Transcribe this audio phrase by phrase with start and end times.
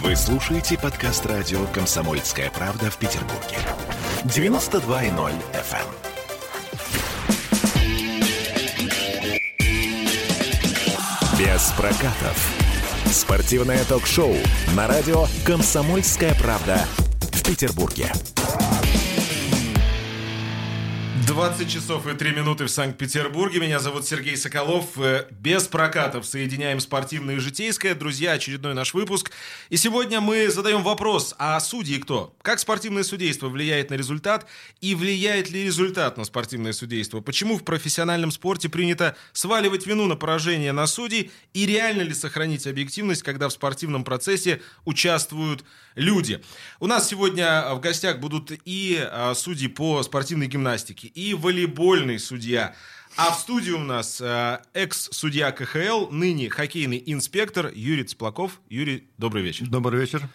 [0.00, 3.58] Вы слушаете подкаст радио «Комсомольская правда» в Петербурге.
[4.24, 5.86] 92.0 FM.
[11.38, 12.54] Без прокатов.
[13.12, 14.34] Спортивное ток-шоу
[14.74, 16.80] на радио «Комсомольская правда»
[17.30, 18.10] в Петербурге.
[21.32, 23.58] 20 часов и 3 минуты в Санкт-Петербурге.
[23.58, 24.98] Меня зовут Сергей Соколов.
[24.98, 27.94] Э, Без прокатов соединяем спортивное и житейское.
[27.94, 29.30] Друзья, очередной наш выпуск.
[29.70, 32.36] И сегодня мы задаем вопрос, а судьи кто?
[32.42, 34.46] Как спортивное судейство влияет на результат?
[34.82, 37.22] И влияет ли результат на спортивное судейство?
[37.22, 41.30] Почему в профессиональном спорте принято сваливать вину на поражение на судей?
[41.54, 45.64] И реально ли сохранить объективность, когда в спортивном процессе участвуют
[45.94, 46.42] люди?
[46.80, 52.74] У нас сегодня в гостях будут и а, судьи по спортивной гимнастике, и волейбольный судья.
[53.16, 58.62] А в студии у нас э, экс-судья КХЛ, ныне хоккейный инспектор Юрий Цыплаков.
[58.70, 59.66] Юрий, добрый вечер.
[59.68, 60.28] Добрый вечер.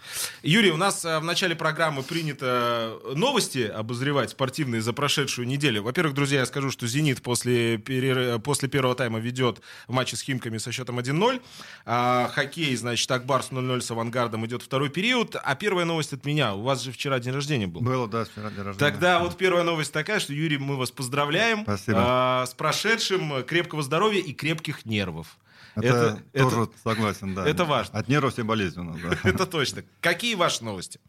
[0.44, 5.84] Юрий, у нас э, в начале программы принято новости обозревать спортивные за прошедшую неделю.
[5.84, 8.40] Во-первых, друзья, я скажу, что «Зенит» после, перер...
[8.40, 11.42] после первого тайма ведет в матче с «Химками» со счетом 1-0.
[11.86, 15.36] А, хоккей, значит, «Акбарс» 0-0 с «Авангардом» идет второй период.
[15.36, 16.56] А первая новость от меня.
[16.56, 17.82] У вас же вчера день рождения был.
[17.82, 18.80] Было, да, вчера день рождения.
[18.80, 21.64] Тогда вот первая новость такая, что, Юрий, мы вас поздравляем.
[21.64, 21.98] Спасибо.
[22.00, 25.36] А, с прошедшим крепкого здоровья и крепких нервов.
[25.84, 27.48] Это, тоже согласен, да.
[27.48, 28.00] Это важно.
[28.00, 29.18] От нервов все болезни у нас, да.
[29.30, 29.84] Это точно.
[30.02, 31.00] Какие ваши новости?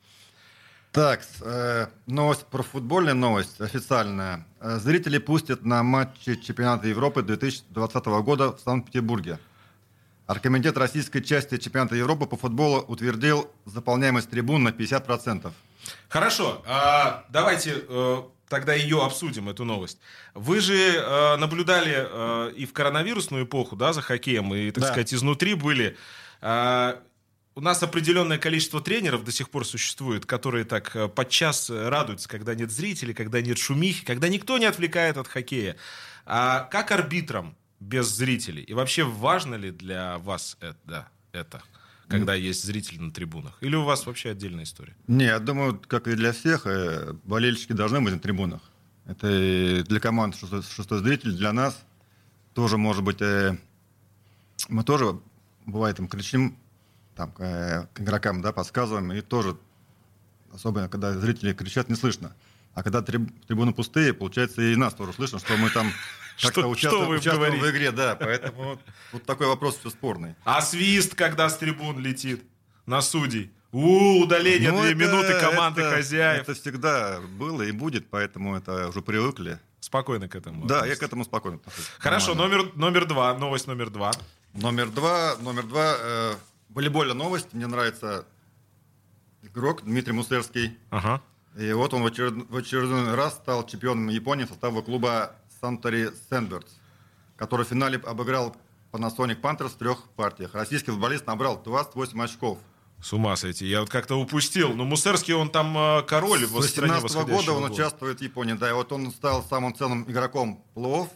[0.92, 4.46] Так, э, новость про футбольная новость официальная.
[4.60, 9.38] Э, Зрители пустят на матчи чемпионата Европы 2020 года в Санкт-Петербурге.
[10.26, 15.52] Аркомитет российской части чемпионата Европы по футболу утвердил заполняемость трибун на 50%.
[16.08, 19.98] Хорошо, а, давайте э, тогда ее обсудим, эту новость.
[20.34, 24.88] Вы же э, наблюдали э, и в коронавирусную эпоху, да, за хоккеем, и, так Да.
[24.88, 25.96] сказать, изнутри были.
[26.40, 27.00] А,
[27.54, 32.54] у нас определенное количество тренеров до сих пор существует, которые так э, подчас радуются, когда
[32.54, 35.76] нет зрителей, когда нет шумихи, когда никто не отвлекает от хоккея.
[36.24, 38.62] А как арбитрам без зрителей?
[38.62, 41.62] И вообще важно ли для вас это, это
[42.08, 43.58] когда есть зрители на трибунах?
[43.60, 44.96] Или у вас вообще отдельная история?
[45.06, 48.60] Не, я думаю, как и для всех, э, болельщики должны быть на трибунах.
[49.06, 51.84] Это и для команд шестой, шестой зритель, для нас
[52.54, 53.22] тоже может быть...
[53.22, 53.56] э,
[54.68, 55.20] мы тоже,
[55.66, 56.58] бывает, там, кричим
[57.14, 59.56] там, к игрокам, да, подсказываем, и тоже,
[60.52, 62.34] особенно когда зрители кричат, не слышно.
[62.74, 65.90] А когда триб- трибуны пустые, получается, и нас тоже слышно, что мы там
[66.40, 67.76] как-то Что- участвуем, что вы участвуем в говорите?
[67.78, 68.16] игре, да.
[68.16, 68.78] Поэтому
[69.12, 70.34] вот, такой вопрос все спорный.
[70.44, 72.42] А свист, когда с трибун летит
[72.86, 73.50] на судей?
[73.72, 76.42] У, удаление Ну, две это- минуты команды это- хозяев.
[76.42, 79.58] Это всегда было и будет, поэтому это уже привыкли.
[79.80, 80.66] Спокойно к этому.
[80.66, 81.60] Да, я к этому спокойно.
[81.98, 82.56] Хорошо, Нормально.
[82.64, 84.12] номер, номер два, новость номер два.
[84.54, 86.34] Номер два, номер два, э,
[86.70, 87.52] волейбольная новость.
[87.52, 88.24] Мне нравится
[89.42, 90.76] игрок Дмитрий Мусерский.
[90.90, 91.20] Ага.
[91.58, 96.10] И вот он в, очеред- в очередной раз стал чемпионом Японии в составе клуба Сантори
[96.30, 96.72] Сэндбердс,
[97.36, 98.56] который в финале обыграл
[98.92, 100.54] Panasonic Panthers в трех партиях.
[100.54, 102.58] Российский футболист набрал 28 очков.
[103.00, 103.66] С ума сойти.
[103.66, 104.74] Я вот как-то упустил.
[104.74, 107.72] Но Мусерский, он там э, король в стране 18 года восходящего он года.
[107.74, 111.08] участвует в Японии, да, и вот он стал самым ценным игроком плей-офф,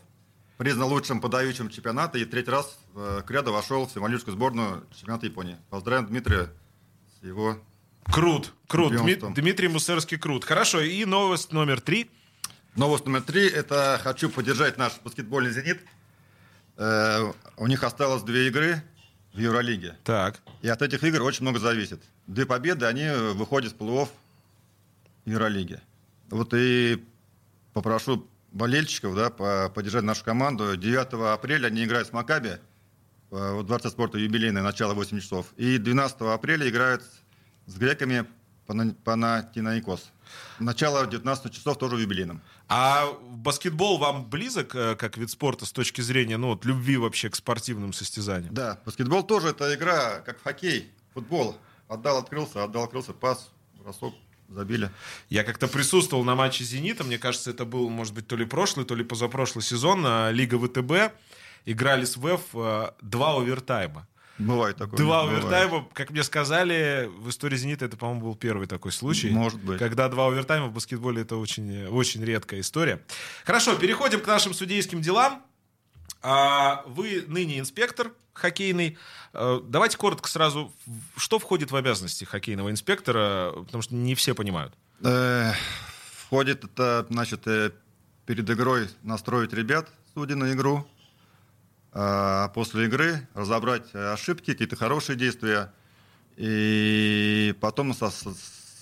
[0.58, 5.26] признан лучшим подающим чемпионата и третий раз э, к ряду вошел в символическую сборную чемпионата
[5.26, 5.56] Японии.
[5.70, 6.50] Поздравляем Дмитрия
[7.20, 7.58] с его...
[8.04, 8.92] Крут, крут.
[9.34, 10.44] Дмитрий Мусерский крут.
[10.44, 12.10] Хорошо, и новость номер три.
[12.74, 15.80] Новость номер три– это хочу поддержать наш баскетбольный «Зенит».
[16.78, 18.82] Э, у них осталось две игры
[19.34, 19.96] в Евролиге.
[20.04, 20.40] Так.
[20.62, 22.02] И от этих игр очень много зависит.
[22.26, 24.08] Две победы, они выходят в плей-офф
[25.26, 25.80] Евролиги.
[26.30, 27.04] Вот и
[27.74, 30.74] попрошу болельщиков да, по- поддержать нашу команду.
[30.74, 32.58] 9 апреля они играют с Макаби э,
[33.30, 35.52] в Дворце спорта юбилейное, начало 8 часов.
[35.58, 37.02] И 12 апреля играют
[37.66, 38.24] с греками
[38.66, 40.10] Пана- Панатинаикос.
[40.58, 42.40] Начало 19 часов тоже в юбилейном.
[42.74, 47.28] А баскетбол вам близок, э, как вид спорта, с точки зрения ну, вот, любви вообще
[47.28, 48.54] к спортивным состязаниям?
[48.54, 51.58] Да, баскетбол тоже это игра, как в хоккей, футбол.
[51.86, 54.14] Отдал, открылся, отдал, открылся, пас, бросок,
[54.48, 54.90] забили.
[55.28, 57.04] Я как-то присутствовал на матче «Зенита».
[57.04, 60.02] Мне кажется, это был, может быть, то ли прошлый, то ли позапрошлый сезон.
[60.06, 61.14] а, Лига ВТБ.
[61.66, 64.08] Играли с ВЭФ а, два овертайма.
[64.38, 64.96] Бывает такое.
[64.98, 65.44] Два бывает.
[65.44, 69.30] овертайма, как мне сказали, в истории «Зенита» это, по-моему, был первый такой случай.
[69.30, 69.78] Может быть.
[69.78, 73.02] Когда два овертайма в баскетболе это очень, очень редкая история.
[73.44, 75.42] Хорошо, переходим к нашим судейским делам.
[76.22, 78.96] А, Вы ныне инспектор хоккейный.
[79.32, 80.72] А, Давайте коротко сразу,
[81.16, 84.72] что входит в обязанности хоккейного инспектора, потому что не все понимают.
[85.04, 85.52] Э,
[86.26, 87.72] Входит это, значит, э,
[88.24, 90.86] перед игрой настроить ребят, судей на игру,
[91.92, 95.72] после игры разобрать ошибки, какие-то хорошие действия,
[96.36, 98.34] и потом со- со-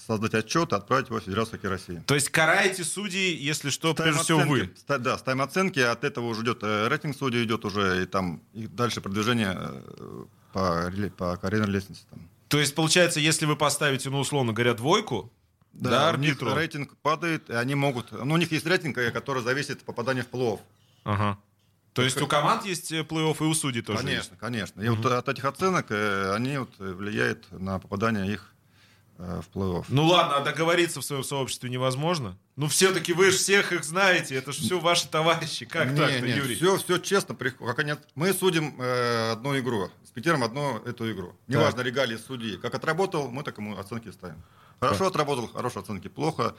[0.06, 2.02] создать отчет и отправить его в Федерацию хоккея России.
[2.06, 4.70] То есть караете судей, если что, Ставим прежде всего вы.
[4.98, 8.66] Да, ставим оценки, от этого уже идет э, рейтинг судей, идет уже и там и
[8.66, 12.02] дальше продвижение э, по, по карьерной лестнице.
[12.10, 12.28] Там.
[12.48, 15.32] То есть, получается, если вы поставите, ну, условно говоря, двойку,
[15.72, 16.54] да, Да, у них арбитру.
[16.54, 18.10] рейтинг падает, и они могут...
[18.10, 20.58] Ну, у них есть рейтинг, э, который зависит от попадания в плей-офф.
[21.04, 21.38] Ага.
[21.92, 24.38] То есть у команд есть э, плей-офф и у судей тоже Конечно, есть.
[24.38, 24.80] конечно.
[24.80, 28.54] И вот от этих оценок э, они вот э, влияют на попадание их
[29.18, 29.84] в плей-офф.
[29.88, 32.38] Ну ладно, а договориться в своем сообществе невозможно?
[32.56, 35.66] Ну все-таки вы же всех их знаете, это же все ваши товарищи.
[35.66, 36.54] Как Не, так-то, не, Юрий?
[36.54, 37.34] Все, все честно.
[37.34, 37.94] Как они...
[38.14, 39.90] Мы судим э, одну игру.
[40.04, 41.34] С Питером одну эту игру.
[41.48, 42.56] Неважно, регалии судьи.
[42.56, 44.42] Как отработал, мы так ему оценки ставим.
[44.80, 46.54] Хорошо отработал, хорошие оценки, плохо.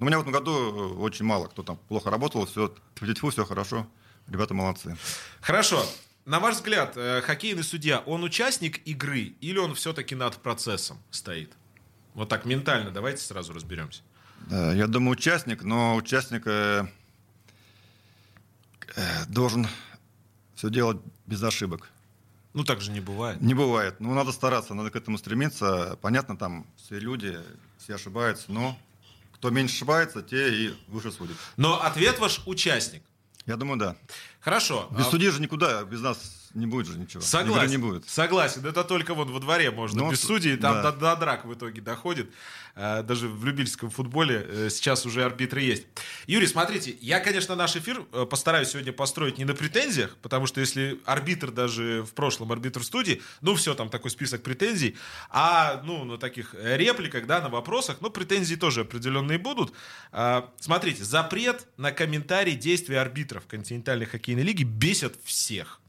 [0.00, 2.46] Но у меня в этом году очень мало кто там плохо работал.
[2.46, 2.74] Все,
[3.30, 3.86] все хорошо.
[4.30, 4.96] Ребята молодцы.
[5.40, 5.84] Хорошо.
[6.24, 11.52] На ваш взгляд, э, хоккейный судья, он участник игры или он все-таки над процессом стоит?
[12.14, 14.02] Вот так ментально давайте сразу разберемся.
[14.50, 16.86] Я думаю, участник, но участник э,
[18.96, 19.66] э, должен
[20.54, 21.88] все делать без ошибок.
[22.52, 23.40] Ну так же не бывает.
[23.40, 24.00] Не бывает.
[24.00, 25.98] Ну, надо стараться, надо к этому стремиться.
[26.02, 27.38] Понятно, там все люди,
[27.78, 28.76] все ошибаются, но
[29.34, 31.36] кто меньше ошибается, те и выше судят.
[31.56, 33.02] Но ответ ваш участник.
[33.50, 33.96] Я думаю, да.
[34.38, 34.88] Хорошо.
[34.92, 37.22] Без А, судей же никуда, без нас не будет же ничего.
[37.22, 37.64] Согласен.
[37.64, 38.08] Игры не будет.
[38.08, 38.66] Согласен.
[38.66, 40.04] Это только вон во дворе можно.
[40.04, 40.90] Ну, Без судей там да.
[40.92, 42.30] до, до драк в итоге доходит.
[42.74, 45.86] А, Даже в любительском футболе э, сейчас уже арбитры есть.
[46.26, 50.60] Юрий, смотрите, я, конечно, наш эфир э, постараюсь сегодня построить не на претензиях, потому что
[50.60, 54.96] если арбитр даже в прошлом арбитр в студии, ну все, там такой список претензий,
[55.30, 59.72] а ну на таких э, репликах, да, на вопросах, ну претензии тоже определенные будут.
[60.58, 65.79] Смотрите, запрет на комментарий действий арбитров континентальной хоккейной лиги бесит всех.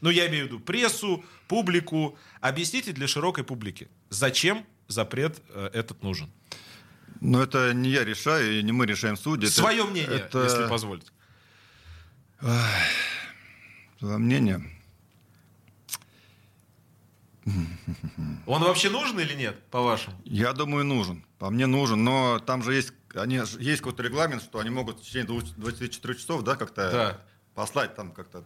[0.00, 2.16] Ну, я имею в виду прессу, публику.
[2.40, 6.30] Объясните для широкой публики, зачем запрет э, этот нужен?
[7.20, 9.46] Но это не я решаю, и не мы решаем судьи.
[9.48, 11.10] Это- Свое мнение, это если позволите.
[13.98, 14.62] свое мнение.
[18.46, 20.14] Он вообще нужен или нет, по-вашему?
[20.24, 21.24] Я думаю, нужен.
[21.38, 25.02] По мне нужен, но там же есть, они, есть какой-то регламент, что они могут в
[25.02, 27.20] течение двух- 24 часов, да, как-то Да.
[27.54, 28.44] послать там как-то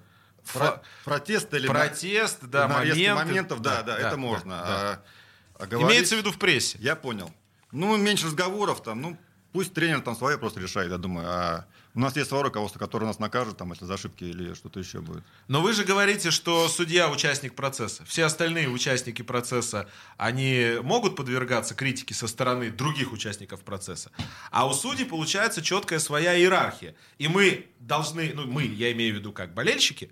[0.52, 3.14] про- протест или Протест, да, моменты.
[3.14, 4.50] моментов, да, да, Да, это да, можно.
[4.56, 4.64] да.
[4.64, 6.78] А- а говорить- Имеется в виду в прессе.
[6.80, 7.32] Я понял.
[7.70, 9.16] Ну, меньше разговоров там, ну,
[9.52, 11.26] пусть тренер там свое просто решает, я думаю.
[11.28, 14.80] А у нас есть свое руководство, которое нас накажет, там, если за ошибки или что-то
[14.80, 15.22] еще будет.
[15.48, 18.02] Но вы же говорите, что судья участник процесса.
[18.06, 24.10] Все остальные участники процесса, они могут подвергаться критике со стороны других участников процесса.
[24.50, 26.94] А у судей получается четкая своя иерархия.
[27.18, 30.10] И мы должны, ну мы, я имею в виду как болельщики,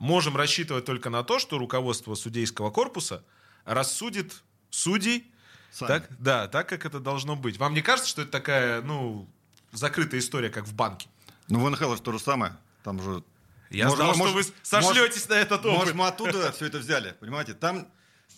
[0.00, 3.22] можем рассчитывать только на то, что руководство судейского корпуса
[3.64, 5.30] рассудит судей
[5.70, 5.88] Сами.
[5.88, 7.58] так, да, так, как это должно быть.
[7.58, 9.28] Вам не кажется, что это такая, ну,
[9.70, 11.08] закрытая история, как в банке?
[11.48, 12.56] Ну, в НХЛ же то же самое.
[12.82, 13.22] Там же...
[13.68, 15.78] Я Может, знал, что может, вы сошлетесь на этот опыт.
[15.78, 17.54] Может, мы оттуда все это взяли, понимаете?
[17.54, 17.86] Там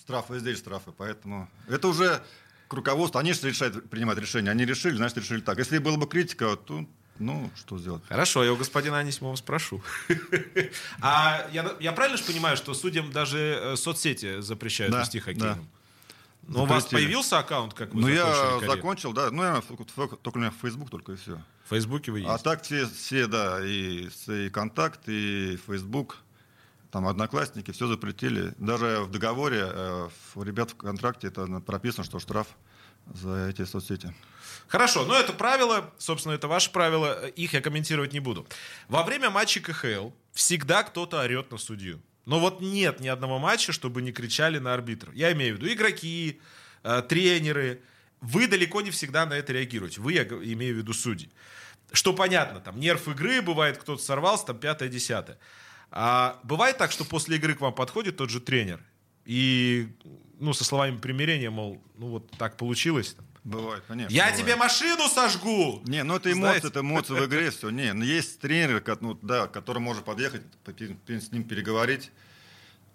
[0.03, 1.49] штрафы, здесь штрафы, поэтому...
[1.69, 2.23] Это уже
[2.69, 4.51] к руководству, они же решают, принимать решения.
[4.51, 5.59] Они решили, значит, решили так.
[5.59, 6.87] Если была бы критика, то,
[7.23, 8.03] ну, что сделать?
[8.09, 9.83] Хорошо, я у господина Анисимова спрошу.
[11.01, 15.69] А я, правильно же понимаю, что судьям даже э, соцсети запрещают вести хоккейным?
[16.49, 19.31] Но у вас появился аккаунт, как вы Ну, я закончил, да.
[19.31, 19.63] Ну, я
[20.23, 21.41] только у меня Facebook только и все.
[21.67, 22.31] В Фейсбуке вы есть.
[22.31, 26.19] А так все, все, да, и, и контакт, и Facebook,
[26.91, 28.53] там одноклассники, все запретили.
[28.59, 32.49] Даже в договоре э, у ребят в контракте это прописано, что штраф
[33.07, 34.15] за эти соцсети.
[34.69, 38.47] Хорошо, но это правило, собственно, это ваше правило, их я комментировать не буду.
[38.89, 42.01] Во время матчей КХЛ всегда кто-то орет на судью.
[42.25, 45.15] Но вот нет ни одного матча, чтобы не кричали на арбитров.
[45.15, 46.41] Я имею в виду игроки,
[46.85, 47.83] э, тренеры.
[48.21, 50.01] Вы далеко не всегда на это реагируете.
[50.01, 51.31] Вы, я имею в виду судьи.
[51.93, 55.39] Что понятно, там нерв игры, бывает кто-то сорвался, там пятое, десятое.
[55.91, 58.81] А бывает так, что после игры к вам подходит тот же тренер
[59.27, 59.89] и,
[60.43, 63.15] ну, со словами примирения, мол, ну вот так получилось.
[63.15, 63.25] там.
[63.45, 64.13] Бывает, конечно.
[64.15, 64.41] Я бывает.
[64.41, 65.83] тебе машину сожгу!
[65.85, 66.69] Не, ну это эмоции, Знаете?
[66.69, 67.71] это эмоции в игре, все.
[67.71, 70.43] Не, ну есть тренеры, ко- ну, да, который может подъехать,
[71.09, 72.11] с ним переговорить,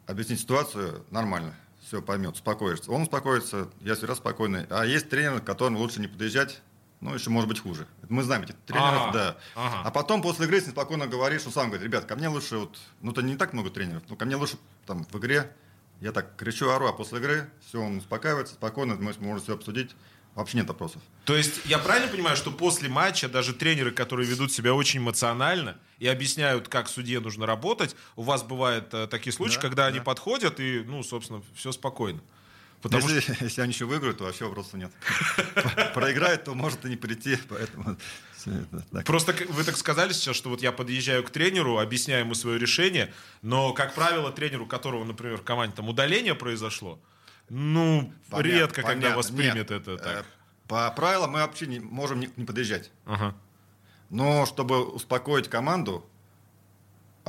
[0.05, 1.53] объяснить ситуацию нормально,
[1.85, 2.91] все поймет, успокоится.
[2.91, 4.65] Он успокоится, я всегда спокойный.
[4.69, 6.61] А есть тренер, к которому лучше не подъезжать,
[7.01, 7.85] ну, еще может быть хуже.
[8.09, 9.37] Мы знаем этих тренеров, Ага, да.
[9.55, 9.81] ага.
[9.85, 12.57] А потом после игры с ним спокойно говоришь, он сам говорит, ребят, ко мне лучше
[12.57, 15.51] вот, ну, то не так много тренеров, но ко мне лучше там в игре,
[16.01, 19.95] я так кричу, ору, а после игры все, он успокаивается, спокойно, мы можем все обсудить,
[20.35, 21.01] вообще нет вопросов.
[21.25, 25.77] То есть я правильно понимаю, что после матча даже тренеры, которые ведут себя очень эмоционально
[25.99, 29.97] и объясняют, как судье нужно работать, у вас бывают э, такие случаи, Да, когда они
[29.99, 30.03] да.
[30.05, 32.21] подходят и, ну, собственно, все спокойно.
[32.89, 33.43] Потому если, что...
[33.45, 34.91] если они еще выиграют, то вообще вопросов нет.
[35.93, 37.97] Проиграют, то может и не прийти, поэтому...
[39.05, 43.13] Просто вы так сказали сейчас, что вот я подъезжаю к тренеру, объясняю ему свое решение,
[43.41, 47.01] но, как правило, тренеру, которого, например, в команде там удаление произошло,
[47.49, 49.01] ну, понятно, редко понятно.
[49.01, 50.25] когда воспримет Нет, это э, так.
[50.67, 52.91] По правилам мы вообще не можем не, не подъезжать.
[53.05, 53.35] Ага.
[54.09, 56.09] Но чтобы успокоить команду,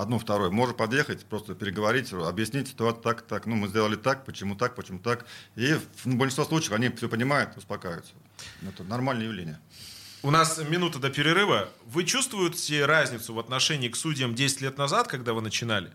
[0.01, 4.57] одну, вторую, можно подъехать, просто переговорить, объяснить ситуацию так, так, ну, мы сделали так, почему
[4.57, 5.27] так, почему так.
[5.57, 5.75] И
[6.05, 8.13] в большинстве случаев они все понимают, успокаиваются.
[8.67, 9.61] Это нормальное явление.
[10.23, 11.69] У нас минута до перерыва.
[11.87, 15.93] Вы чувствуете разницу в отношении к судьям 10 лет назад, когда вы начинали?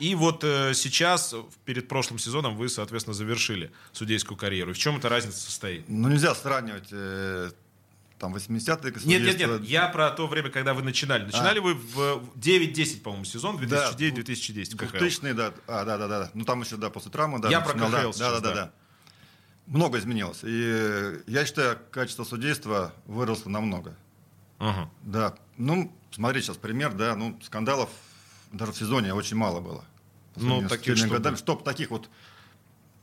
[0.00, 1.34] И вот э, сейчас,
[1.66, 4.72] перед прошлым сезоном, вы, соответственно, завершили судейскую карьеру.
[4.72, 5.84] В чем эта разница состоит?
[5.88, 7.50] Ну, нельзя сравнивать э,
[8.20, 8.92] там 80-е.
[9.06, 11.24] Нет, нет, нет, я про то время, когда вы начинали.
[11.24, 11.62] Начинали а.
[11.62, 15.54] вы в 9-10, по-моему, сезон, 2009-2010 да, 2000 да.
[15.66, 16.30] А, да, да, да.
[16.34, 17.48] Ну, там еще, да, после травмы, да.
[17.48, 18.72] Я про КХЛ да, сейчас, да, да, да, да.
[19.66, 20.40] Много изменилось.
[20.42, 23.96] И я считаю, качество судейства выросло намного.
[24.58, 24.90] Ага.
[25.02, 25.34] Да.
[25.56, 27.88] Ну, смотри, сейчас пример, да, ну, скандалов
[28.52, 29.84] даже в сезоне очень мало было.
[30.36, 32.10] Ну, таких что годами, чтоб таких вот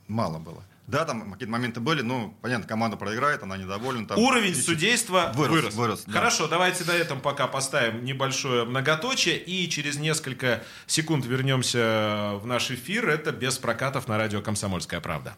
[0.07, 0.63] мало было.
[0.87, 4.07] Да, там какие-то моменты были, ну, понятно, команда проиграет, она недовольна.
[4.07, 4.63] Там, Уровень ищет...
[4.63, 5.51] судейства вырос.
[5.51, 5.73] вырос.
[5.73, 6.13] вырос да.
[6.13, 12.71] Хорошо, давайте на этом пока поставим небольшое многоточие, и через несколько секунд вернемся в наш
[12.71, 13.09] эфир.
[13.09, 15.35] Это без прокатов на радио «Комсомольская правда».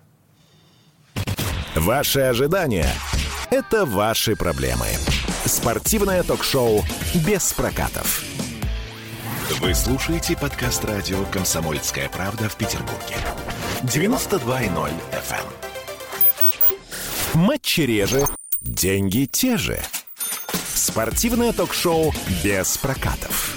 [1.75, 2.87] Ваши ожидания–
[3.49, 4.85] это ваши проблемы.
[5.45, 6.83] Спортивное ток-шоу
[7.25, 8.23] «Без прокатов».
[9.61, 13.17] Вы слушаете подкаст радио «Комсомольская правда» в Петербурге.
[13.83, 15.45] 92.0 FM.
[17.33, 17.39] Эм.
[17.39, 18.25] Матчи реже,
[18.59, 19.79] деньги те же.
[20.75, 23.55] Спортивное ток-шоу «Без прокатов».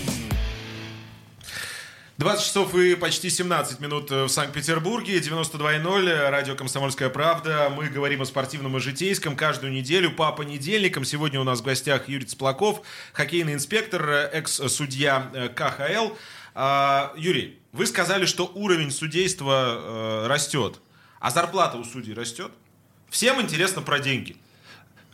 [2.19, 7.69] 20 часов и почти 17 минут в Санкт-Петербурге, 92.0, радио «Комсомольская правда».
[7.75, 11.05] Мы говорим о спортивном и житейском каждую неделю по понедельникам.
[11.05, 16.15] Сегодня у нас в гостях Юрий Цплаков, хоккейный инспектор, экс-судья э, КХЛ.
[16.55, 20.81] А, Юрий, вы сказали, что уровень судейства э, растет,
[21.21, 22.53] а зарплата у судей растет.
[23.09, 24.37] Всем интересно про деньги.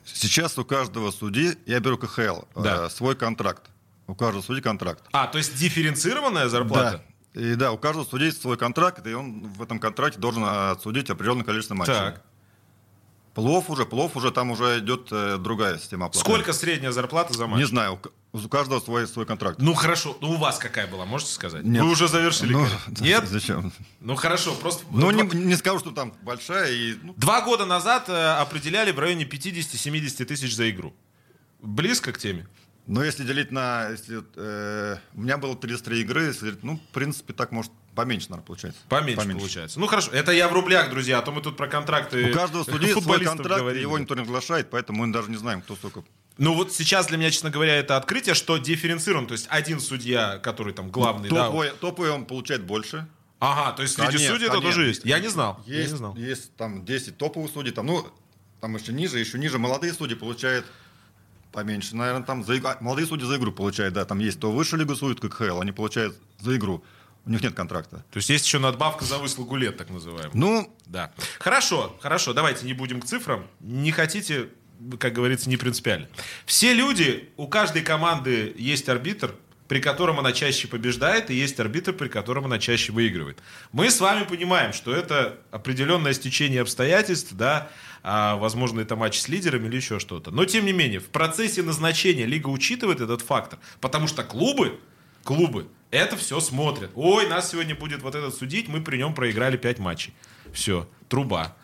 [0.04, 2.90] Сейчас у каждого судьи, я беру КХЛ, э, да.
[2.90, 3.70] свой контракт.
[4.06, 5.02] У каждого судьи контракт.
[5.12, 7.04] А, то есть дифференцированная зарплата?
[7.34, 7.40] Да.
[7.40, 11.44] И да, у каждого судьи свой контракт, и он в этом контракте должен отсудить определенное
[11.44, 11.94] количество матчей.
[11.94, 12.22] Так.
[13.38, 16.18] Плов уже, плов уже, там уже идет э, другая система оплаты.
[16.18, 17.60] Сколько средняя зарплата за матч?
[17.60, 18.00] Не знаю,
[18.32, 19.60] у, каждого свой, свой контракт.
[19.60, 21.62] Ну хорошо, ну у вас какая была, можете сказать?
[21.62, 21.84] Нет.
[21.84, 22.54] Вы уже завершили?
[22.54, 22.66] Ну,
[22.98, 23.28] Нет?
[23.28, 23.72] Зачем?
[24.00, 24.84] Ну хорошо, просто...
[24.90, 26.94] Ну не, не скажу, что там большая и...
[27.00, 27.14] Ну...
[27.16, 30.92] Два года назад э, определяли в районе 50-70 тысяч за игру.
[31.62, 32.48] Близко к теме?
[32.88, 33.90] Но если делить на...
[33.90, 38.46] Если, э, у меня было 33 игры, если, ну, в принципе, так может поменьше, наверное,
[38.46, 38.80] получается.
[38.88, 39.78] Поменьше, поменьше получается.
[39.78, 40.10] Ну, хорошо.
[40.10, 43.22] Это я в рублях, друзья, а то мы тут про контракты У каждого судьи свой
[43.22, 43.82] контракт, говорили.
[43.82, 46.02] его никто не оглашает, поэтому мы даже не знаем, кто столько
[46.38, 49.26] ну вот сейчас для меня, честно говоря, это открытие, что дифференцирован.
[49.26, 51.74] То есть один судья, который там главный, ну, топовый, да.
[51.80, 53.08] Топовый он получает больше.
[53.40, 55.04] Ага, то есть среди конечно, судей это тоже есть.
[55.04, 55.60] Я не знал.
[55.66, 56.16] Есть, я не знал.
[56.16, 58.06] есть там 10 топовых судей, там, ну,
[58.60, 60.64] там еще ниже, еще ниже молодые судьи получают
[61.52, 62.70] Поменьше, наверное, там за игру.
[62.80, 64.04] Молодые судьи за игру получают, да.
[64.04, 66.84] Там есть то выше лигу судят, как ХЛ, они получают за игру.
[67.24, 67.98] У них нет контракта.
[68.10, 70.30] То есть есть еще надбавка за выслугу лет, так называемая.
[70.32, 71.12] Ну, да.
[71.38, 73.46] Хорошо, хорошо, давайте не будем к цифрам.
[73.60, 74.48] Не хотите,
[74.98, 76.08] как говорится, не принципиально.
[76.46, 79.34] Все люди, у каждой команды есть арбитр,
[79.68, 83.38] при котором она чаще побеждает, и есть арбитр, при котором она чаще выигрывает.
[83.70, 87.70] Мы с вами понимаем, что это определенное стечение обстоятельств, да,
[88.02, 90.30] а, возможно, это матч с лидерами или еще что-то.
[90.30, 94.80] Но, тем не менее, в процессе назначения лига учитывает этот фактор, потому что клубы,
[95.22, 96.90] клубы это все смотрят.
[96.94, 100.14] Ой, нас сегодня будет вот этот судить, мы при нем проиграли 5 матчей.
[100.52, 101.56] Все, труба.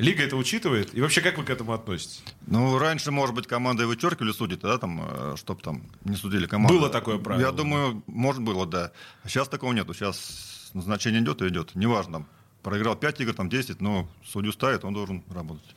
[0.00, 0.94] Лига это учитывает?
[0.94, 2.22] И вообще, как вы к этому относитесь?
[2.46, 6.78] Ну, раньше, может быть, команды вычеркивали судьи, да, там, э, чтобы там не судили команду.
[6.78, 7.46] Было такое правило?
[7.46, 8.92] Я думаю, может, было, да.
[9.22, 9.94] А сейчас такого нету.
[9.94, 11.74] Сейчас назначение идет и идет.
[11.74, 12.26] Неважно,
[12.62, 15.74] проиграл 5 игр, там 10, но судью ставит, он должен работать.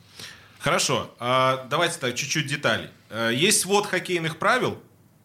[0.58, 2.88] Хорошо, а, давайте так, чуть-чуть деталей.
[3.10, 4.78] Э, есть свод хоккейных правил,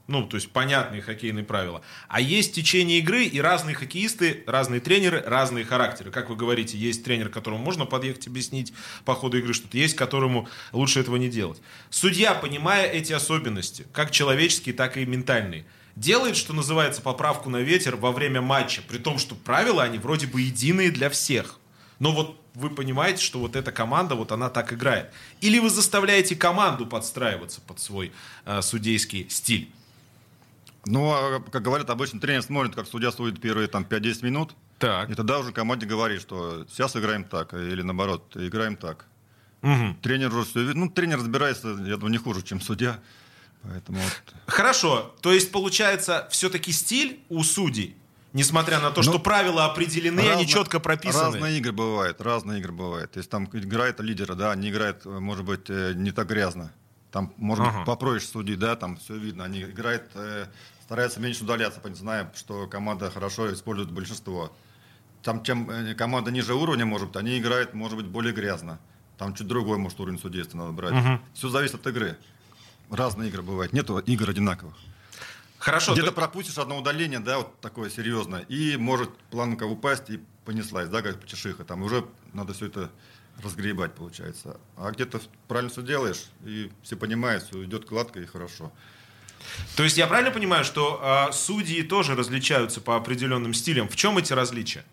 [0.10, 1.82] ну, то есть понятные хоккейные правила.
[2.08, 6.10] А есть течение игры и разные хоккеисты, разные тренеры, разные характеры.
[6.10, 8.74] Как вы говорите, есть тренер, которому можно подъехать объяснить
[9.06, 11.62] по ходу игры что-то, есть которому лучше этого не делать.
[11.92, 17.96] Судья, понимая эти особенности, как человеческие, так и ментальные, делает, что называется, поправку на ветер
[17.96, 21.60] во время матча, при том, что правила, они вроде бы единые для всех.
[22.00, 25.12] Но вот вы понимаете, что вот эта команда, вот она так играет.
[25.40, 28.12] Или вы заставляете команду подстраиваться под свой
[28.46, 29.72] э, судейский стиль.
[30.90, 34.56] Ну, а, как говорят, обычно тренер смотрит, как судья судит первые там, 5-10 минут.
[34.80, 35.10] Так.
[35.10, 39.06] И тогда уже команде говорит, что сейчас играем так, или наоборот, играем так.
[39.62, 39.96] Мгм.
[40.02, 40.76] Тренер уже все видит.
[40.76, 43.00] Ну, тренер разбирается, я думаю, не хуже, чем судья.
[43.62, 44.34] Поэтому вот.
[44.48, 47.96] Хорошо, то есть получается все-таки стиль у судей,
[48.34, 51.24] несмотря на то, что Ну, правила определены, они Разно- четко прописаны.
[51.34, 53.12] Разные игры бывают, разные игры бывают.
[53.12, 56.72] То есть там играет лидера, да, они играют, может быть, э, не так грязно.
[57.12, 57.78] Там, может Ага.
[57.80, 59.44] быть, попроще судей, да, там все видно.
[59.44, 60.46] Они играют, э,
[60.90, 64.52] стараются меньше удаляться, зная, что команда хорошо использует большинство.
[65.22, 68.80] Там, чем э, команда ниже уровня, может быть, они играют, может быть, более грязно.
[69.20, 70.94] Там чуть другой, может, уровень судейства надо брать.
[70.94, 71.22] Мгм.
[71.36, 72.18] Все зависит от игры.
[72.90, 73.72] Разные игры бывают.
[73.72, 74.74] Нету игр одинаковых.
[75.60, 80.20] Хорошо, Где-то то- пропустишь одно удаление, да, вот такое серьезное, и может планка упасть и
[80.44, 81.66] понеслась, да, как чешиха.
[81.66, 82.04] Там уже
[82.34, 82.90] надо все это
[83.44, 84.58] разгребать, получается.
[84.76, 88.72] А где-то правильно все делаешь, и все понимают, все идет гладко и хорошо.
[89.76, 93.88] То есть я правильно понимаю, что а, судьи тоже различаются по определенным стилям?
[93.88, 94.84] В чем эти различия?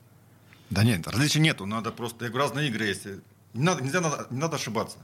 [0.70, 3.06] Да нет, различий нету, надо просто, я говорю, разные игры есть.
[3.54, 4.98] Не надо, нельзя, надо, не надо ошибаться.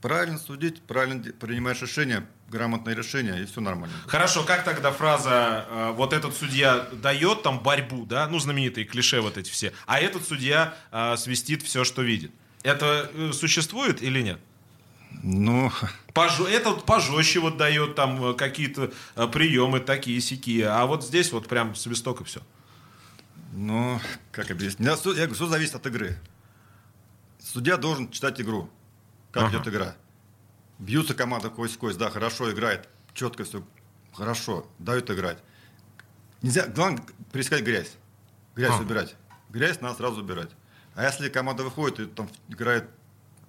[0.00, 3.94] Правильно судить, правильно принимаешь решение, грамотное решение, и все нормально.
[4.06, 5.30] Хорошо, как тогда фраза
[5.68, 10.00] а, «вот этот судья дает там борьбу», да, ну знаменитые клише вот эти все, а
[10.00, 12.32] этот судья а, свистит все, что видит.
[12.62, 14.38] Это э, существует или нет?
[15.22, 15.70] Ну,
[16.14, 21.32] Пожё- Этот пожестче вот дает там э, какие-то э, приемы такие сякие, а вот здесь
[21.32, 22.40] вот прям свисток и все.
[23.52, 24.00] Ну,
[24.32, 24.88] как объяснить?
[24.88, 26.18] Я говорю, все зависит от игры.
[27.38, 28.70] Судья должен читать игру,
[29.32, 29.56] как Ага.
[29.56, 29.96] идет игра.
[30.78, 33.62] Бьются команда кость в кость, да, хорошо играет, четко все,
[34.14, 35.38] хорошо, дают играть.
[36.42, 37.02] Нельзя, главное,
[37.32, 37.92] перескать грязь.
[38.54, 38.82] Грязь Ага.
[38.82, 39.16] убирать.
[39.50, 40.50] Грязь надо сразу убирать.
[40.94, 42.88] А если команда выходит и там играет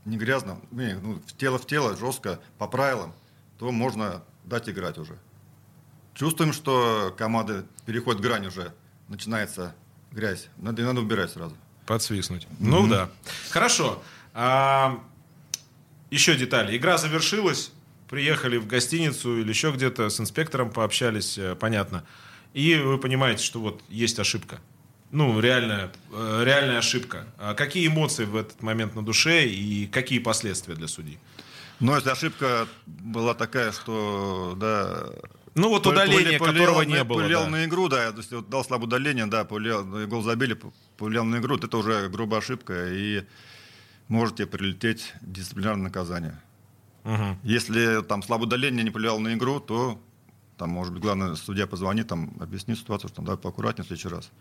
[0.05, 3.13] не грязно, не, ну, в тело в тело, жестко, по правилам,
[3.59, 5.17] то можно дать играть уже.
[6.13, 8.73] Чувствуем, что команда переходит грань уже,
[9.07, 9.75] начинается
[10.11, 10.49] грязь.
[10.57, 11.55] Надо, надо убирать сразу.
[11.85, 12.47] Подсвистнуть.
[12.59, 13.09] Ну да.
[13.49, 14.01] Хорошо.
[14.33, 15.01] А,
[16.09, 16.75] еще детали.
[16.75, 17.71] Игра завершилась,
[18.09, 22.03] приехали в гостиницу или еще где-то с инспектором пообщались, э, понятно.
[22.53, 24.59] И вы понимаете, что вот есть ошибка.
[25.11, 27.25] Ну, реальная, э, реальная ошибка.
[27.37, 31.19] А какие эмоции в этот момент на душе и какие последствия для судей?
[31.79, 35.05] Но если ошибка была такая, что, да...
[35.53, 37.19] Ну, вот удаление, повлиял которого не было.
[37.19, 37.49] Повлиял да.
[37.49, 40.71] на игру, да, то есть вот дал слабое удаление, да, ну, и гол забили, п-
[40.95, 43.25] повлиял на игру, это уже грубая ошибка, и
[44.07, 46.39] можете прилететь дисциплинарное наказание.
[47.03, 47.37] Мгм.
[47.43, 49.99] Если там слабое удаление не повлияло на игру, то
[50.57, 54.31] там, может быть, главное, судья позвонит, там, объяснит ситуацию, что давай поаккуратнее в следующий раз.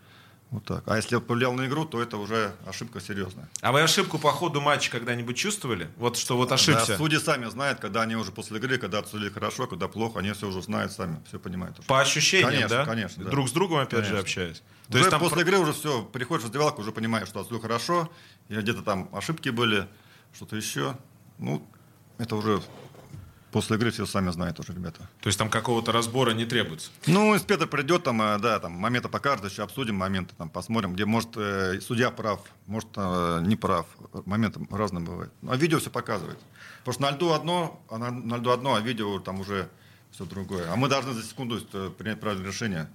[0.51, 0.83] Вот так.
[0.85, 3.49] А если повлиял на игру, то это уже ошибка серьезная.
[3.61, 5.89] А вы ошибку по ходу матча когда-нибудь чувствовали?
[5.95, 6.87] Вот что вот ошибся.
[6.87, 10.33] Да, судьи сами знают, когда они уже после игры, когда отсудили хорошо, когда плохо, они
[10.33, 11.87] все уже знают сами, все понимают уже.
[11.87, 12.85] По ощущениям, Конечно, да?
[12.85, 13.29] конечно, да.
[13.31, 14.19] Друг с другом, опять же, Конечно.
[14.19, 14.57] общаясь.
[14.57, 17.61] То уже есть там после игры уже все, приходишь в раздевалку, уже понимаешь, что отсудил
[17.61, 18.11] хорошо,
[18.49, 19.87] или где-то там ошибки были,
[20.33, 20.97] что-то еще.
[21.37, 21.65] Ну,
[22.17, 22.61] это уже
[23.51, 25.07] после игры все сами знают уже, ребята.
[25.21, 26.89] То есть там какого-то разбора не требуется.
[27.05, 31.05] Ну, инспектор придет, там, э, да, там, моменты покажет, еще обсудим моменты, там, посмотрим, где,
[31.05, 33.85] может, э, судья прав, может, э, не прав.
[34.25, 35.33] Моменты разные бывают.
[35.47, 36.39] А видео все показывает.
[36.79, 39.69] Потому что на льду одно, а на, на льду одно, а видео там уже
[40.11, 40.71] все другое.
[40.71, 41.59] А мы должны за секунду
[41.97, 42.89] принять правильное решение.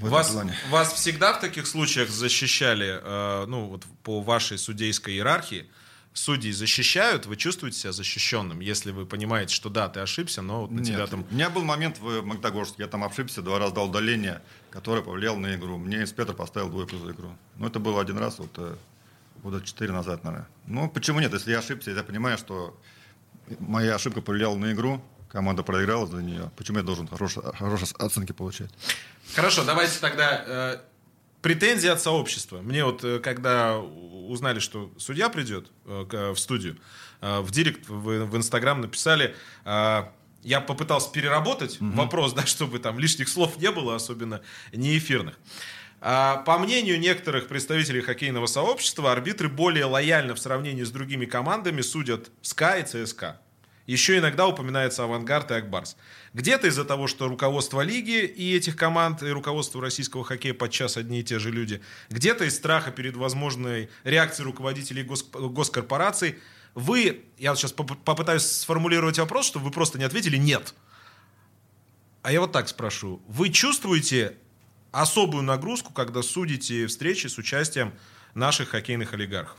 [0.00, 0.54] Вас, плане.
[0.70, 5.68] вас всегда в таких случаях защищали, э, ну, вот по вашей судейской иерархии,
[6.12, 10.70] судьи защищают, вы чувствуете себя защищенным, если вы понимаете, что да, ты ошибся, но вот
[10.70, 11.24] на Нет, тебя там...
[11.30, 15.36] У меня был момент в Магнитогорске, я там ошибся, два раза дал удаление, которое повлияло
[15.36, 15.78] на игру.
[15.78, 17.36] Мне инспектор поставил двойку за игру.
[17.56, 18.76] Но это было один раз, вот э,
[19.42, 20.48] года четыре назад, наверное.
[20.66, 21.32] Ну, почему нет?
[21.32, 22.78] Если я ошибся, я понимаю, что
[23.58, 26.50] моя ошибка повлияла на игру, команда проиграла за нее.
[26.56, 28.70] Почему я должен хорошие, хорошие оценки получать?
[29.34, 30.78] Хорошо, давайте тогда э,
[31.42, 32.60] претензии от сообщества.
[32.62, 36.78] Мне вот, э, когда узнали, что судья придет э, к- в студию,
[37.20, 40.02] э, в директ, в, Инстаграм написали, э,
[40.44, 44.40] я попытался переработать вопрос, да, чтобы там лишних слов не было, особенно
[44.72, 45.38] не эфирных.
[46.00, 51.80] А, По мнению некоторых представителей хоккейного сообщества, арбитры более лояльно в сравнении с другими командами
[51.80, 53.40] судят СКА и ЦСКА.
[53.86, 55.96] Еще иногда упоминается «Авангард» и «Акбарс».
[56.34, 61.20] Где-то из-за того, что руководство лиги и этих команд, и руководство российского хоккея подчас одни
[61.20, 61.82] и те же люди.
[62.08, 66.38] Где-то из страха перед возможной реакцией руководителей гос- госкорпораций.
[66.74, 70.74] Вы, я сейчас поп- попытаюсь сформулировать вопрос, чтобы вы просто не ответили «нет».
[72.22, 73.20] А я вот так спрошу.
[73.26, 74.36] Вы чувствуете
[74.92, 77.92] особую нагрузку, когда судите встречи с участием
[78.34, 79.58] наших хоккейных олигархов?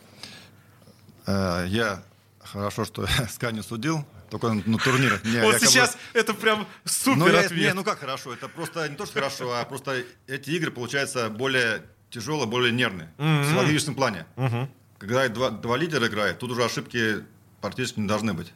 [1.27, 2.03] Э, Я
[2.45, 3.07] хорошо, что
[3.51, 5.23] не судил, только на турнирах.
[5.23, 7.51] Мне вот сейчас это прям супер ну, ответ.
[7.51, 11.29] Не, ну как хорошо, это просто не то, что хорошо, а просто эти игры, получаются,
[11.29, 13.11] более тяжелые, более нервные.
[13.17, 13.41] Mm-hmm.
[13.41, 14.25] В психологическом плане.
[14.35, 14.67] Mm-hmm.
[14.99, 17.23] Когда два, два лидера играют, тут уже ошибки
[17.61, 18.53] практически не должны быть.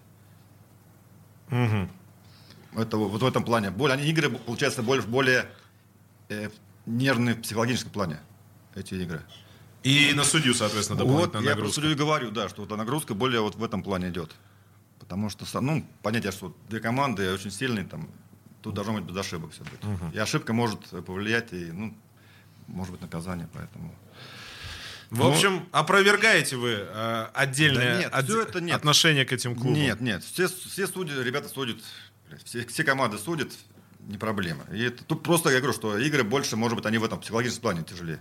[1.50, 1.89] Mm-hmm.
[2.78, 3.71] Это вот в этом плане.
[3.71, 5.50] Более, они игры, получается, более, более
[6.30, 6.50] э,
[6.86, 8.19] нервные в психологическом плане,
[8.76, 9.23] эти игры.
[9.83, 11.59] И на судью, соответственно, дополнительная вот, нагрузка.
[11.59, 14.35] Я про судью говорю, да, что вот нагрузка более вот в этом плане идет.
[14.99, 18.09] Потому что, ну, понятие, что две команды очень сильные, там,
[18.61, 19.83] тут должно быть без ошибок все быть.
[19.83, 20.11] Угу.
[20.13, 21.95] И ошибка может повлиять, и, ну,
[22.67, 23.95] может быть наказание, поэтому...
[25.09, 28.75] В ну, общем, опровергаете вы э, отдельное да нет, от, это нет.
[28.75, 29.73] отношение к этим клубам?
[29.73, 30.21] Нет, нет.
[30.21, 31.77] Все, все судьи, ребята судят,
[32.43, 33.53] все, все команды судят,
[33.99, 34.65] не проблема.
[34.73, 37.61] И это, тут просто я говорю, что игры больше, может быть, они в этом психологическом
[37.61, 38.19] плане тяжелее.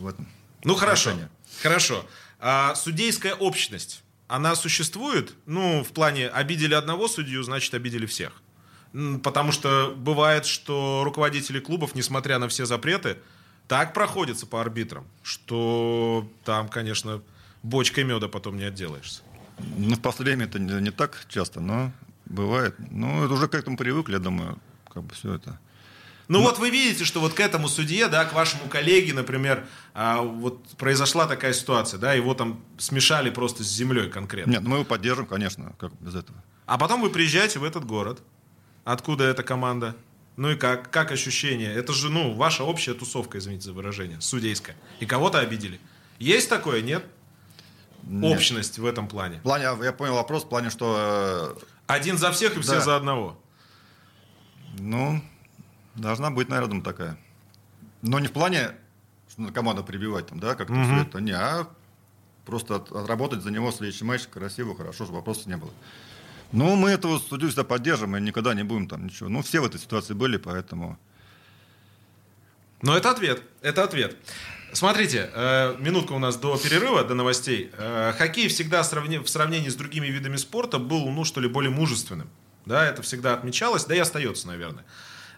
[0.00, 0.26] В этом.
[0.66, 1.30] Ну хорошо, отношении.
[1.62, 2.06] хорошо.
[2.40, 5.32] А, судейская общность, она существует?
[5.46, 8.42] Ну, в плане обидели одного судью, значит обидели всех.
[9.22, 13.18] Потому что бывает, что руководители клубов, несмотря на все запреты,
[13.68, 17.22] так проходится по арбитрам, что там, конечно,
[17.62, 19.22] бочкой меда потом не отделаешься.
[19.76, 21.92] Ну, в последнее время это не, не так часто, но
[22.24, 22.74] бывает.
[22.90, 24.58] Ну, это уже к этому привыкли, я думаю,
[24.92, 25.60] как бы все это.
[26.28, 29.66] Ну, ну вот вы видите, что вот к этому судье, да, к вашему коллеге, например,
[29.94, 34.50] а, вот произошла такая ситуация, да, его там смешали просто с землей конкретно.
[34.50, 36.42] Нет, ну мы его поддержим, конечно, как без этого.
[36.66, 38.22] А потом вы приезжаете в этот город.
[38.84, 39.96] Откуда эта команда?
[40.36, 40.90] Ну и как?
[40.90, 41.72] Как ощущение?
[41.72, 44.76] Это же, ну, ваша общая тусовка, извините за выражение, судейская.
[45.00, 45.80] И кого-то обидели.
[46.18, 47.04] Есть такое, нет?
[48.02, 48.32] нет?
[48.36, 49.38] Общность в этом плане.
[49.38, 51.56] В плане, я понял вопрос, в плане, что...
[51.58, 52.80] Э, Один за всех и все да.
[52.80, 53.40] за одного.
[54.78, 55.22] Ну,
[55.96, 57.18] должна быть, наверное, такая.
[58.02, 58.72] Но не в плане,
[59.28, 60.84] что надо команду прибивать, там, да, как-то угу.
[60.84, 61.68] все это, не, а
[62.44, 65.72] просто от, отработать за него следующий матч красиво, хорошо, чтобы вопросов не было.
[66.52, 69.28] Ну, мы этого судью всегда поддержим и никогда не будем там ничего.
[69.28, 70.98] Ну, все в этой ситуации были, поэтому...
[72.82, 74.16] Но это ответ, это ответ.
[74.72, 77.70] Смотрите, э, минутка у нас до перерыва, до новостей.
[77.72, 81.70] Э, хоккей всегда сравни, в сравнении с другими видами спорта был, ну, что ли, более
[81.70, 82.28] мужественным.
[82.66, 84.84] Да, это всегда отмечалось, да и остается, наверное.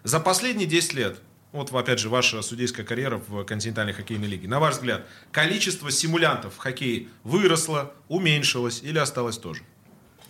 [0.03, 4.59] За последние 10 лет, вот опять же ваша судейская карьера в континентальной хоккейной лиге, на
[4.59, 9.63] ваш взгляд, количество симулянтов в хоккее выросло, уменьшилось или осталось тоже?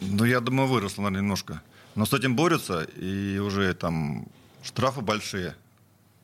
[0.01, 1.62] Ну, я думаю, выросло, наверное, немножко.
[1.95, 4.27] Но с этим борются, и уже там
[4.63, 5.55] штрафы большие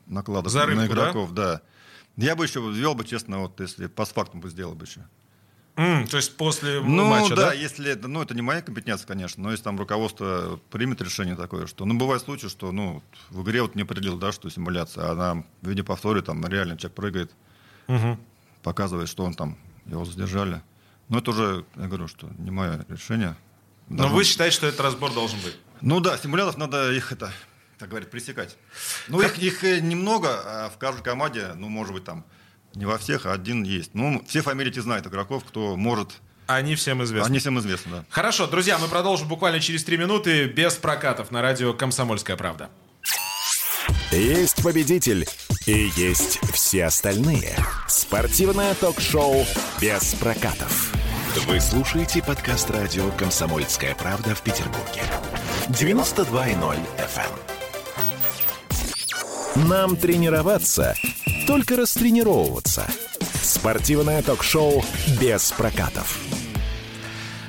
[0.06, 1.62] накладывают на игроков, да?
[2.16, 2.24] да.
[2.24, 5.06] Я бы еще ввел бы, честно, вот если по фактам бы сделал бы еще.
[5.76, 7.48] Mm, то есть после ну, матча, да?
[7.48, 11.36] да, если это, ну, это не моя компетенция, конечно, но если там руководство примет решение
[11.36, 15.04] такое, что, ну, бывает случаи, что, ну, в игре вот не определил, да, что симуляция,
[15.04, 17.32] а она в виде повторе, там, реально человек прыгает,
[17.88, 18.18] угу.
[18.62, 20.62] показывает, что он там, его задержали.
[21.10, 23.36] Но это уже, я говорю, что не мое решение.
[23.90, 25.58] Но вы считаете, что этот разбор должен быть?
[25.82, 27.30] Ну да, симулятов надо их, это,
[27.78, 28.56] так говорят, пресекать.
[29.08, 32.24] Ну, их, их э, немного, а в каждой команде, ну, может быть, там,
[32.76, 33.90] не во всех, а один есть.
[33.94, 36.10] Ну, все фамилии эти знают игроков, кто может
[36.46, 37.26] они всем известны.
[37.26, 38.04] Они всем известны, да.
[38.08, 42.70] Хорошо, друзья, мы продолжим буквально через три минуты без прокатов на радио «Комсомольская правда».
[44.12, 45.26] Есть победитель
[45.66, 47.56] и есть все остальные.
[47.88, 49.44] Спортивное ток-шоу
[49.80, 50.92] «Без прокатов».
[51.46, 55.02] Вы слушаете подкаст радио «Комсомольская правда» в Петербурге.
[55.68, 57.30] 92.0 FM.
[59.56, 59.68] эм.
[59.68, 60.94] Нам тренироваться–
[61.46, 62.86] только растренировываться.
[63.42, 64.84] Спортивное ток-шоу
[65.20, 66.18] «Без прокатов».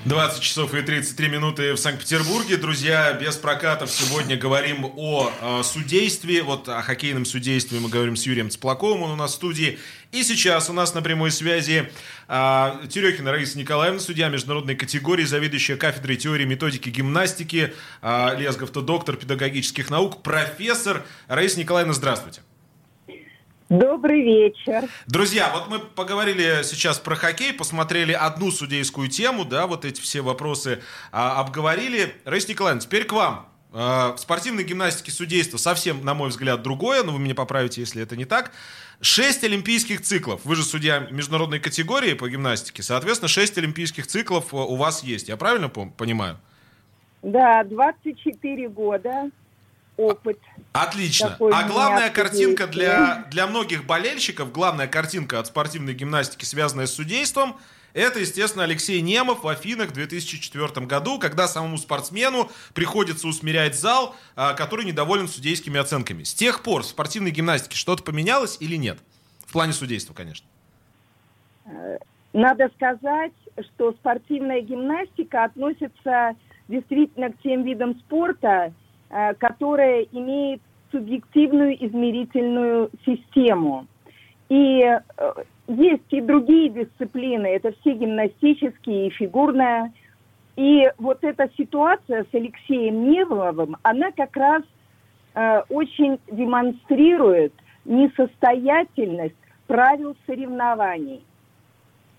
[0.05, 2.55] 20 часов и 33 минуты в Санкт-Петербурге.
[2.55, 6.43] Друзья, без прокатов сегодня говорим о э, судействе.
[6.43, 9.79] Вот о хоккейном судействе мы говорим с Юрием Цплаковым, он у нас в студии.
[10.13, 11.91] И сейчас у нас на прямой связи
[12.29, 19.17] э, Терехина Раиса Николаевна, судья международной категории, заведующая кафедрой теории методики гимнастики, э, Лесгов-то доктор
[19.17, 21.03] педагогических наук, профессор.
[21.27, 22.41] Раиса Николаевна, здравствуйте.
[23.69, 24.87] Добрый вечер.
[25.07, 30.21] Друзья, вот мы поговорили сейчас про хоккей, посмотрели одну судейскую тему, да, вот эти все
[30.21, 32.15] вопросы а, обговорили.
[32.23, 33.49] Раиса Николаевна, теперь к вам.
[33.73, 38.01] А, в спортивной гимнастике судейство совсем, на мой взгляд, другое, но вы меня поправите, если
[38.01, 38.53] это не так.
[39.01, 40.45] Шесть олимпийских циклов.
[40.45, 42.83] Вы же судья международной категории по гимнастике.
[42.83, 45.27] Соответственно, шесть олимпийских циклов у вас есть.
[45.27, 46.39] Я правильно понимаю?
[47.21, 49.29] Да, 24 года
[49.97, 50.39] опыт.
[50.73, 51.37] Отлично.
[51.39, 57.57] а главная картинка для, для многих болельщиков, главная картинка от спортивной гимнастики, связанная с судейством,
[57.93, 64.15] это, естественно, Алексей Немов в Афинах в 2004 году, когда самому спортсмену приходится усмирять зал,
[64.35, 66.21] а, который недоволен судейскими оценками.
[66.21, 68.99] С тех пор в спортивной гимнастике что-то поменялось или нет?
[69.47, 70.45] В плане судейства, конечно.
[71.65, 71.97] Э,
[72.33, 73.33] надо сказать,
[73.71, 76.35] что спортивная гимнастика относится
[76.67, 78.73] действительно к тем видам спорта,
[79.09, 83.87] э, которые имеют субъективную измерительную систему.
[84.49, 85.33] И э,
[85.67, 89.91] есть и другие дисциплины, это все гимнастические и фигурная.
[90.55, 94.63] И вот эта ситуация с Алексеем Неволовым, она как раз
[95.35, 97.53] э, очень демонстрирует
[97.85, 99.35] несостоятельность
[99.67, 101.23] правил соревнований.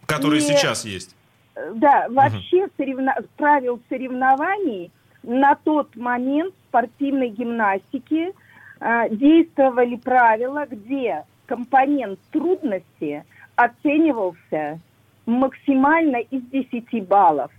[0.06, 1.16] Которые и, сейчас есть.
[1.54, 2.72] Э, да, вообще угу.
[2.76, 3.14] соревно...
[3.36, 4.90] правил соревнований
[5.22, 8.32] на тот момент спортивной гимнастики
[8.80, 13.24] э, действовали правила, где компонент трудности
[13.56, 14.78] оценивался
[15.26, 17.50] максимально из 10 баллов.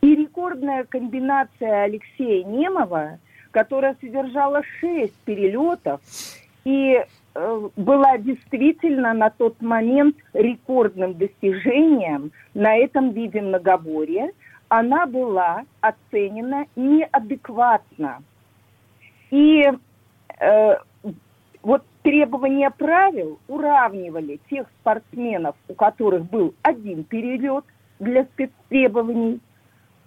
[0.00, 3.18] И рекордная комбинация Алексея Немова,
[3.50, 6.00] которая содержала 6 перелетов
[6.64, 7.02] и
[7.34, 14.30] э, была действительно на тот момент рекордным достижением на этом виде многоборья,
[14.68, 18.22] она была оценена неадекватно.
[19.36, 19.70] И
[20.40, 20.76] э,
[21.62, 27.66] вот требования правил уравнивали тех спортсменов, у которых был один перелет
[27.98, 29.40] для спецтребований,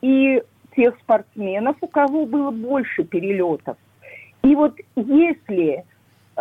[0.01, 0.41] и
[0.75, 3.77] тех спортсменов, у кого было больше перелетов.
[4.41, 5.85] И вот если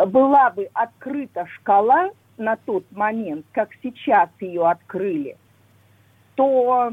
[0.06, 5.36] была бы открыта шкала на тот момент, как сейчас ее открыли,
[6.36, 6.92] то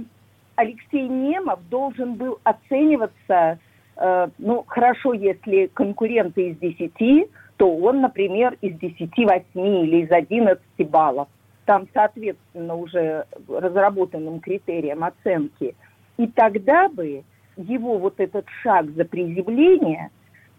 [0.55, 3.59] Алексей Немов должен был оцениваться,
[3.97, 10.61] ну, хорошо, если конкуренты из 10, то он, например, из 10, 8 или из 11
[10.89, 11.27] баллов.
[11.65, 15.75] Там, соответственно, уже разработанным критериям оценки.
[16.17, 17.23] И тогда бы
[17.57, 20.09] его вот этот шаг за приземление,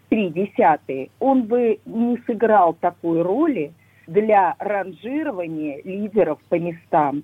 [0.09, 3.73] три десятые, он бы не сыграл такой роли
[4.07, 7.23] для ранжирования лидеров по местам.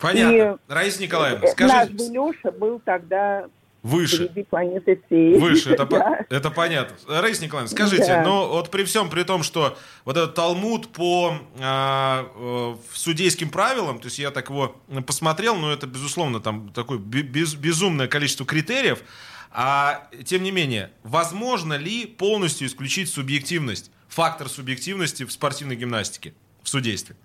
[0.00, 0.58] Понятно.
[0.68, 1.76] И Раиса Николаевна, скажите...
[1.76, 3.46] Наш бы Леша был тогда
[3.84, 4.30] Выше.
[4.48, 5.38] планеты всей.
[5.38, 6.24] Выше, это, да.
[6.30, 6.96] это понятно.
[7.06, 8.22] Раиса Николаевна, скажите, да.
[8.22, 13.98] но вот при всем при том, что вот этот Талмуд по а, э, судейским правилам,
[13.98, 14.74] то есть я так его
[15.06, 19.02] посмотрел, но это, безусловно, там такое без, безумное количество критериев,
[19.50, 26.70] а тем не менее, возможно ли полностью исключить субъективность, фактор субъективности в спортивной гимнастике, в
[26.70, 27.16] судействе?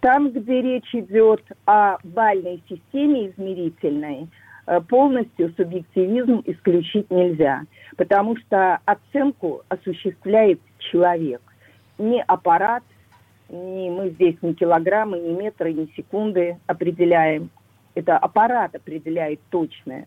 [0.00, 4.41] Там, где речь идет о бальной системе измерительной, Э,
[4.88, 7.62] полностью субъективизм исключить нельзя,
[7.96, 11.40] потому что оценку осуществляет человек,
[11.98, 12.82] не аппарат,
[13.48, 17.50] не мы здесь ни килограммы, ни метры, ни секунды определяем.
[17.94, 20.06] Это аппарат определяет точно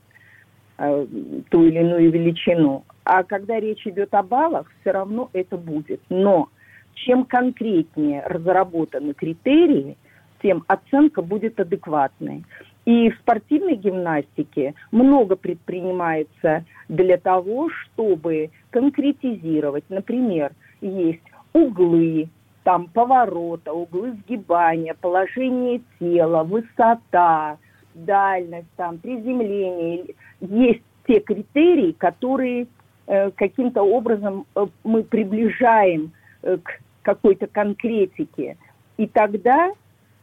[0.77, 1.05] э,
[1.49, 2.83] ту или иную величину.
[3.03, 6.01] А когда речь идет о баллах, все равно это будет.
[6.09, 6.49] Но
[6.95, 9.95] чем конкретнее разработаны критерии,
[10.41, 12.43] тем оценка будет адекватной.
[12.85, 19.83] И в спортивной гимнастике много предпринимается для того, чтобы конкретизировать.
[19.89, 22.29] Например, есть углы,
[22.63, 27.57] там поворота, углы сгибания, положение тела, высота,
[27.95, 30.05] дальность, там приземление.
[30.41, 32.67] Есть те критерии, которые
[33.07, 36.11] э, каким-то образом э, мы приближаем
[36.43, 38.57] э, к какой-то конкретике.
[38.97, 39.71] И тогда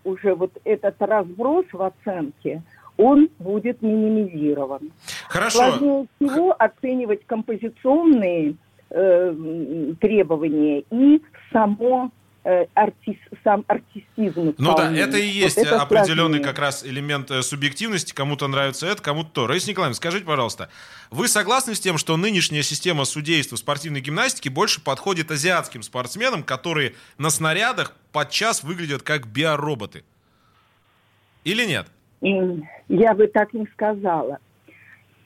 [0.05, 2.63] уже вот этот разброс в оценке,
[2.97, 4.93] он будет минимизирован.
[5.29, 5.59] Хорошо.
[5.59, 8.57] Сложнее всего оценивать композиционные
[8.91, 9.35] э,
[10.01, 12.11] требования и само
[12.75, 14.55] артист, сам артистизм.
[14.59, 16.45] Ну да, это и есть вот это определенный сложнее.
[16.45, 18.13] как раз элемент э, субъективности.
[18.13, 19.47] Кому-то нравится это, кому-то то.
[19.47, 20.69] Раиса Николаевна, скажите, пожалуйста,
[21.11, 26.95] вы согласны с тем, что нынешняя система судейства спортивной гимнастике больше подходит азиатским спортсменам, которые
[27.19, 30.05] на снарядах подчас выглядят как биороботы?
[31.45, 31.87] Или нет?
[32.89, 34.39] Я бы так не сказала.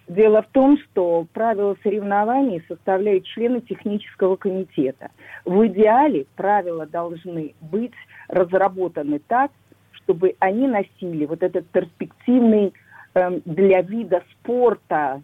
[0.08, 5.10] Дело в том, что правила соревнований составляют члены технического комитета.
[5.44, 7.92] В идеале правила должны быть
[8.28, 9.50] разработаны так,
[9.92, 12.72] чтобы они носили вот этот перспективный
[13.14, 15.22] э, для вида спорта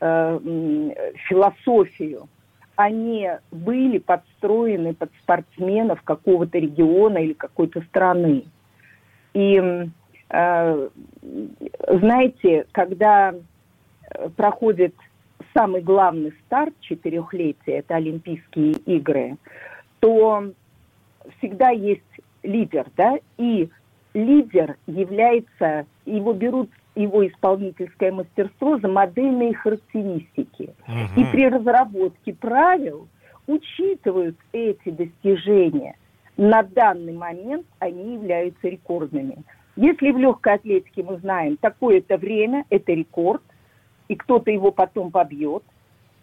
[0.00, 0.38] э,
[1.28, 2.28] философию.
[2.76, 8.44] Они были подстроены под спортсменов какого-то региона или какой-то страны.
[9.34, 9.60] И
[10.28, 10.88] э,
[11.88, 13.34] знаете, когда
[14.36, 14.94] проходит
[15.54, 19.36] самый главный старт четырехлетия, это Олимпийские игры,
[20.00, 20.52] то
[21.38, 22.02] всегда есть
[22.42, 23.68] лидер, да, и
[24.14, 30.74] лидер является, его берут его исполнительское мастерство за модельные характеристики.
[30.86, 31.20] Угу.
[31.20, 33.08] И при разработке правил
[33.46, 35.96] учитывают эти достижения.
[36.36, 39.44] На данный момент они являются рекордными.
[39.76, 43.42] Если в легкой атлетике мы знаем, такое-то время, это рекорд,
[44.10, 45.62] и кто-то его потом побьет,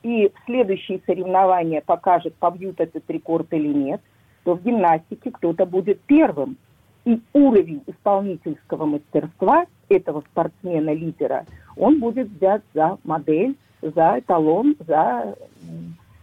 [0.04, 4.02] и следующие соревнования покажет, побьют этот рекорд или нет,
[4.44, 6.58] то в гимнастике кто-то будет первым.
[7.06, 11.46] И уровень исполнительского мастерства этого спортсмена-лидера,
[11.78, 15.38] он будет взят за модель, за эталон, за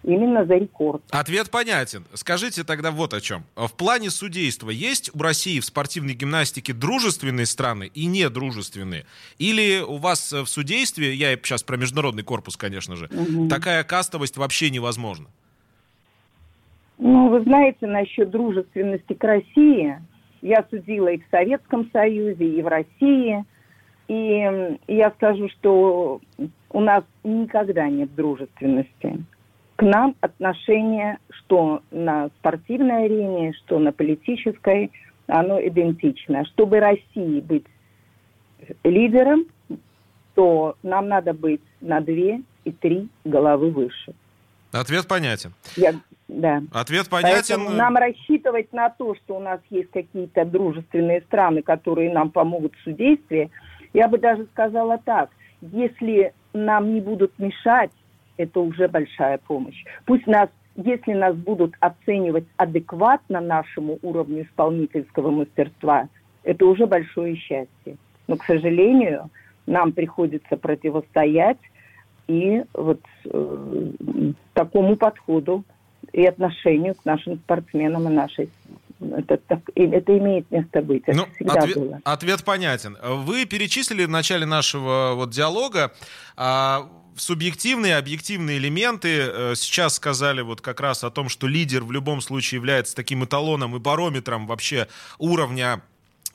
[0.04, 1.02] именно за рекорд.
[1.10, 2.04] Ответ понятен.
[2.14, 3.44] Скажите тогда вот о чем.
[3.56, 9.04] В плане судейства есть у России в спортивной гимнастике дружественные страны и недружественные?
[9.38, 13.48] Или у вас в судействе, я сейчас про международный корпус, конечно же, угу.
[13.48, 15.26] такая кастовость вообще невозможна?
[16.98, 19.98] Ну, вы знаете, насчет дружественности к России,
[20.42, 23.44] я судила и в Советском Союзе, и в России,
[24.06, 26.20] и я скажу, что
[26.70, 29.24] у нас никогда нет дружественности
[29.76, 34.90] к нам отношение, что на спортивной арене, что на политической,
[35.26, 36.44] оно идентично.
[36.46, 37.64] Чтобы России быть
[38.84, 39.46] лидером,
[40.34, 44.14] то нам надо быть на две и три головы выше.
[44.72, 45.52] Ответ понятен.
[45.76, 45.94] Я,
[46.26, 46.62] да.
[46.72, 47.56] Ответ понятен.
[47.56, 52.74] Поэтому нам рассчитывать на то, что у нас есть какие-то дружественные страны, которые нам помогут
[52.74, 53.50] в судействе,
[53.92, 55.30] я бы даже сказала так.
[55.60, 57.92] Если нам не будут мешать
[58.36, 59.84] это уже большая помощь.
[60.06, 66.08] Пусть нас, если нас будут оценивать адекватно нашему уровню исполнительского мастерства,
[66.42, 67.96] это уже большое счастье.
[68.26, 69.30] Но, к сожалению,
[69.66, 71.58] нам приходится противостоять
[72.26, 75.64] и вот э, такому подходу
[76.12, 78.50] и отношению к нашим спортсменам и нашей
[79.12, 81.02] это, так, это имеет место быть.
[81.06, 82.00] Это ну, всегда ответ, было.
[82.04, 82.96] Ответ понятен.
[83.02, 85.92] Вы перечислили в начале нашего вот диалога
[86.36, 89.08] а, субъективные объективные элементы.
[89.08, 93.24] Э, сейчас сказали вот как раз о том, что лидер в любом случае является таким
[93.24, 94.88] эталоном и барометром вообще
[95.18, 95.82] уровня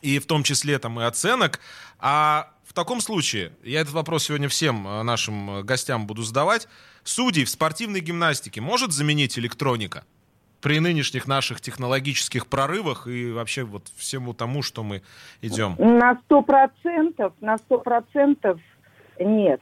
[0.01, 1.59] и в том числе там и оценок.
[1.99, 6.67] А в таком случае, я этот вопрос сегодня всем э, нашим гостям буду задавать,
[7.03, 10.03] судей в спортивной гимнастике может заменить электроника?
[10.61, 15.01] При нынешних наших технологических прорывах и вообще вот всему тому, что мы
[15.41, 15.75] идем?
[15.77, 18.59] На сто процентов, на сто процентов
[19.19, 19.61] нет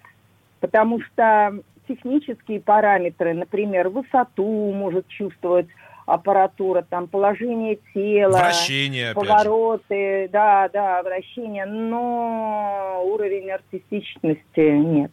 [0.60, 5.68] потому что технические параметры, например, высоту может чувствовать
[6.06, 10.30] аппаратура, там положение тела, вращение, повороты, же.
[10.32, 15.12] да, да, вращение, но уровень артистичности нет.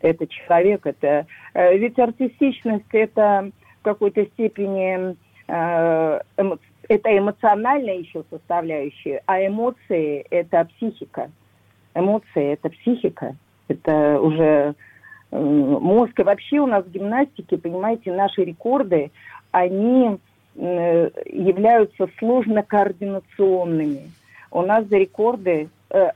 [0.00, 3.50] Это человек, это э, ведь артистичность это
[3.84, 5.16] какой-то степени
[5.46, 6.20] э,
[6.88, 11.30] это эмоциональная еще составляющая, а эмоции это психика.
[11.94, 13.36] Эмоции это психика.
[13.68, 14.74] Это уже
[15.30, 16.18] э, мозг.
[16.18, 19.10] И вообще у нас в гимнастике, понимаете, наши рекорды,
[19.52, 20.18] они
[20.56, 24.10] э, являются сложно координационными.
[24.50, 25.68] У нас за рекорды...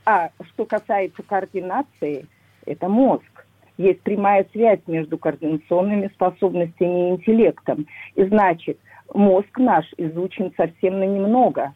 [0.05, 2.25] А, что касается координации,
[2.65, 3.38] это мозг.
[3.79, 7.87] Есть прямая связь между координационными способностями и интеллектом.
[8.15, 8.77] И значит,
[9.13, 11.73] мозг наш изучен совсем на немного.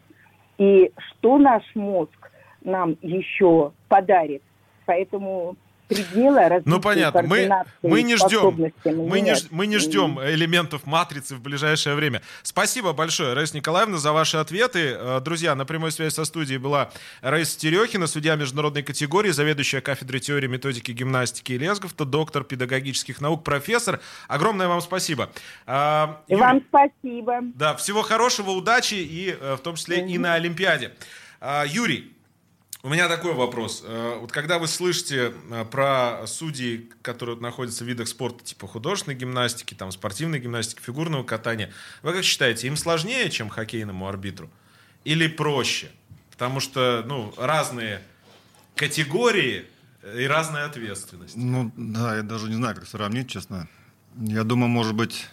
[0.58, 2.30] И что наш мозг
[2.62, 4.42] нам еще подарит?
[4.84, 5.56] Поэтому
[5.88, 7.50] предела Ну понятно, мы,
[7.82, 12.22] мы не ждем, мы не, мы не ждем элементов матрицы в ближайшее время.
[12.42, 14.96] Спасибо большое, Раиса Николаевна, за ваши ответы.
[14.98, 20.20] Э, друзья, на прямой связи со студией была Раиса Терехина, судья международной категории, заведующая кафедрой
[20.20, 24.00] теории методики гимнастики и лесговта, доктор педагогических наук, профессор.
[24.28, 25.30] Огромное вам спасибо.
[25.66, 27.40] А, и вам спасибо.
[27.54, 30.08] Да, всего хорошего, удачи и э, в том числе mm-hmm.
[30.08, 30.92] и на Олимпиаде.
[31.66, 32.14] Юрий,
[32.84, 33.82] у меня такой вопрос.
[33.82, 39.16] Э, вот когда вы слышите э, про судей, которые находятся в видах спорта типа художественной
[39.16, 44.50] гимнастики, там, спортивной гимнастики, фигурного катания, вы как считаете, им сложнее, чем хоккейному арбитру?
[45.04, 45.90] Или проще?
[46.30, 48.02] Потому что, ну, разные
[48.76, 49.64] категории
[50.14, 51.36] и разная ответственность.
[51.36, 53.66] Ну, да, я даже не знаю, как сравнить, честно.
[54.14, 55.26] Я думаю, может быть,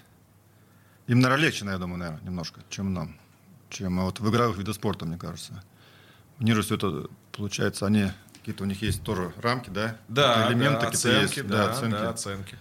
[1.07, 3.19] им, наверное, я думаю, наверное, немножко, чем нам.
[3.69, 5.61] Чем вот в игровых видах спорта, мне кажется.
[6.39, 9.97] Мне же все это получается, они какие-то у них есть тоже рамки, да?
[10.07, 11.91] Да, элементы, да, оценки, есть, да, да, оценки.
[11.91, 12.57] да, оценки.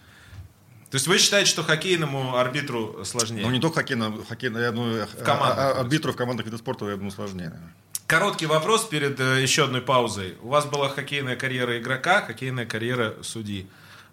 [0.91, 3.45] То есть вы считаете, что хоккейному арбитру сложнее?
[3.45, 6.59] Ну, не только хоккейному, хоккейному я думаю, в командах, а, а, арбитру в командах вида
[6.59, 7.49] спорта, я думаю, сложнее.
[7.49, 7.75] Наверное.
[8.09, 10.37] Короткий вопрос перед э, еще одной паузой.
[10.43, 13.69] У вас была хоккейная карьера игрока, хоккейная карьера судьи.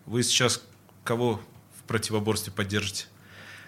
[0.05, 0.61] Вы сейчас
[1.03, 1.41] кого
[1.79, 3.05] в противоборстве поддержите?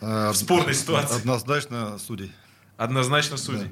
[0.01, 1.18] А, в спорной ситуации.
[1.18, 2.32] Однозначно судей.
[2.78, 3.66] Однозначно судей.
[3.66, 3.72] Да.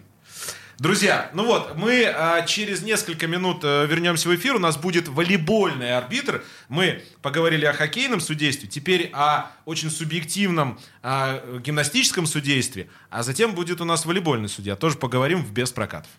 [0.80, 4.58] Друзья, ну вот, мы а, через несколько минут а, вернемся в эфир.
[4.58, 6.44] У нас будет волейбольный арбитр.
[6.70, 12.90] Мы поговорили о хоккейном судействе, теперь о очень субъективном а, гимнастическом судействе.
[13.10, 14.76] А затем будет у нас волейбольный судья.
[14.76, 16.12] Тоже поговорим в без прокатов.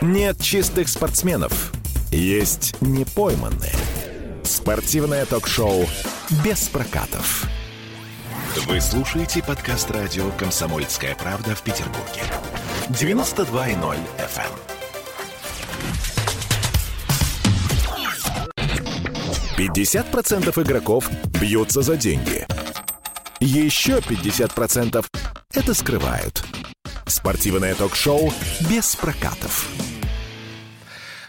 [0.00, 1.72] Нет чистых спортсменов,
[2.10, 3.74] есть непойманные.
[4.42, 5.86] Спортивное ток-шоу
[6.42, 7.44] «Без прокатов».
[8.66, 12.22] Вы слушаете подкаст радио «Комсомольская правда» в Петербурге.
[12.90, 14.50] 92.0 FM.
[19.56, 21.08] Пятьдесят процентов игроков
[21.40, 22.44] бьются за деньги.
[23.38, 25.06] Еще 50%
[25.54, 26.42] это скрывают.
[27.06, 28.32] Спортивное ток-шоу
[28.68, 29.68] «Без прокатов».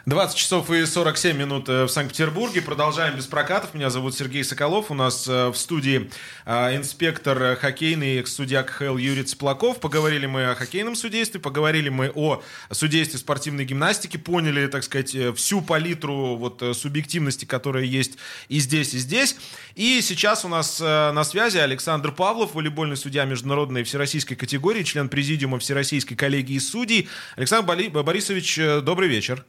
[0.08, 2.64] 20 часов и 47 минут э, в Санкт-Петербурге.
[2.64, 3.76] Продолжаем без прокатов.
[3.76, 4.89] Меня зовут Сергей Соколов.
[4.89, 6.10] У нас э, в студии
[6.45, 9.80] э, инспектор хоккейный, судья КХЛ Юрий Цыплаков.
[9.80, 12.41] Поговорили мы о хоккейном судействе, поговорили мы о
[12.72, 18.18] судействе спортивной гимнастики, поняли, так сказать, всю палитру вот субъективности, которая есть
[18.49, 19.36] и здесь, и здесь.
[19.76, 25.60] И сейчас у нас на связи Александр Павлов, волейбольный судья международной всероссийской категории, член президиума
[25.60, 27.08] Всероссийской коллегии судей.
[27.36, 29.45] Александр Борисович, добрый вечер.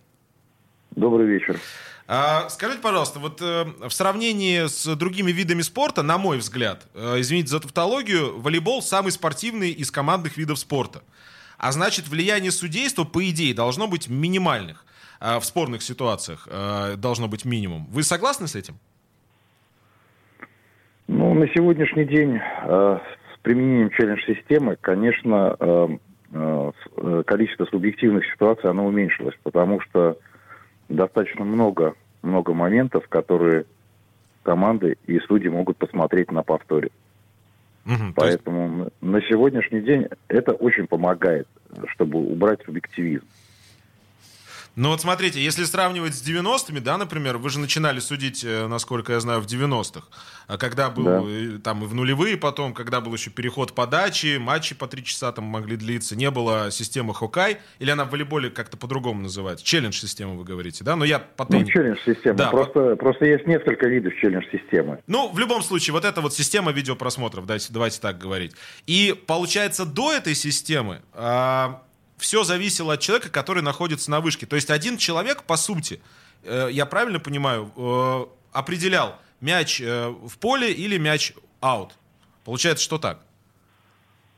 [0.97, 1.59] Добрый вечер.
[2.07, 7.21] А, скажите, пожалуйста, вот э, в сравнении с другими видами спорта, на мой взгляд, э,
[7.21, 11.03] извините за тавтологию, волейбол самый спортивный из командных видов спорта.
[11.57, 14.85] А значит, влияние судейства, по идее, должно быть минимальных.
[15.21, 17.87] А в спорных ситуациях э, должно быть минимум.
[17.91, 18.75] Вы согласны с этим?
[21.07, 22.99] Ну, на сегодняшний день э,
[23.35, 25.89] с применением челлендж-системы, конечно, э,
[26.33, 30.19] э, количество субъективных ситуаций, оно уменьшилось, потому что
[30.89, 33.65] достаточно много, много моментов, которые
[34.43, 36.91] команды и судьи могут посмотреть на повторе.
[37.87, 38.93] Угу, Поэтому есть...
[39.01, 41.49] на сегодняшний день это очень помогает,
[41.89, 43.27] чтобы убрать субъективизм.
[44.75, 49.13] Ну вот смотрите, если сравнивать с 90-ми, да, например, вы же начинали судить, э, насколько
[49.13, 50.07] я знаю, в 90-х,
[50.47, 51.59] а когда был да.
[51.63, 55.45] там и в нулевые потом, когда был еще переход подачи, матчи по 3 часа там
[55.45, 59.63] могли длиться, не было системы Хокай, или она в волейболе как-то по-другому называется?
[59.63, 60.97] Челлендж-система вы говорите, да?
[60.97, 62.97] Но я по Ну, челлендж-система, да, просто, по...
[62.97, 65.01] просто есть несколько видов челлендж-системы.
[65.07, 68.53] Ну, в любом случае, вот эта вот система видеопросмотров, давайте, давайте так говорить.
[68.87, 71.03] И получается, до этой системы...
[71.13, 71.83] А
[72.23, 74.47] все зависело от человека, который находится на вышке.
[74.47, 76.01] То есть один человек, по сути,
[76.45, 81.91] э, я правильно понимаю, э, определял мяч э, в поле или мяч аут.
[82.45, 83.19] Получается, что так?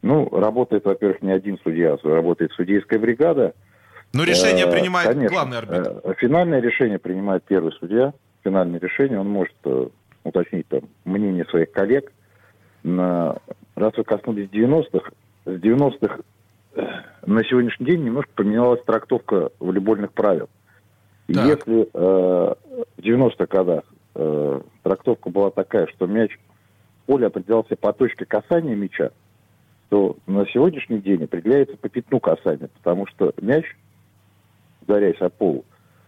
[0.01, 3.53] Ну, работает, во-первых, не один судья, а работает судейская бригада.
[4.15, 6.15] Но решение принимает Конечно, главный арбитр.
[6.19, 8.15] Финальное решение принимает первый судья.
[8.45, 9.57] Финальное решение он может
[10.23, 12.13] уточнить там мнение своих коллег.
[12.85, 15.11] Раз вы коснулись 90-х,
[15.47, 16.21] с 90-х
[17.27, 20.49] на сегодняшний день немножко поменялась трактовка волейбольных правил.
[21.27, 21.47] Так.
[21.47, 22.55] Если э,
[22.97, 26.33] в 90-х годах э, трактовка была такая, что мяч
[27.03, 29.11] в поле определялся по точке касания мяча,
[29.89, 33.65] то на сегодняшний день определяется по пятну касания, потому что мяч,
[34.83, 35.65] ударяясь о пол,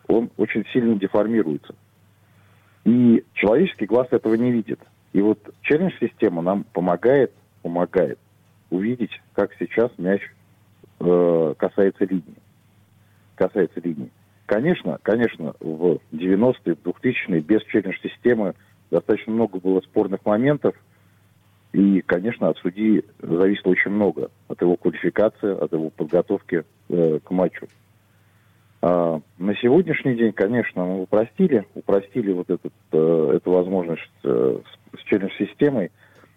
[0.09, 1.75] он очень сильно деформируется.
[2.85, 4.81] И человеческий глаз этого не видит.
[5.13, 8.19] И вот челлендж-система нам помогает, помогает
[8.71, 10.21] увидеть, как сейчас мяч
[11.01, 12.37] э, касается линии.
[13.35, 14.11] Касается линии.
[14.47, 18.55] Конечно, конечно, в 90-е, 2000-е без челлендж-системы
[18.91, 20.75] достаточно много было спорных моментов,
[21.73, 24.31] и, конечно, от судьи зависело очень много.
[24.49, 27.67] От его квалификации, от его подготовки э, к матчу.
[28.83, 35.01] А на сегодняшний день, конечно, мы упростили, упростили вот этот, э, эту возможность э, с,
[35.01, 35.91] с челлендж-системой,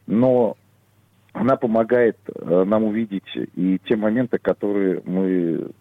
[0.07, 0.57] но
[1.33, 5.71] она помогает э, нам увидеть и те моменты, которые мы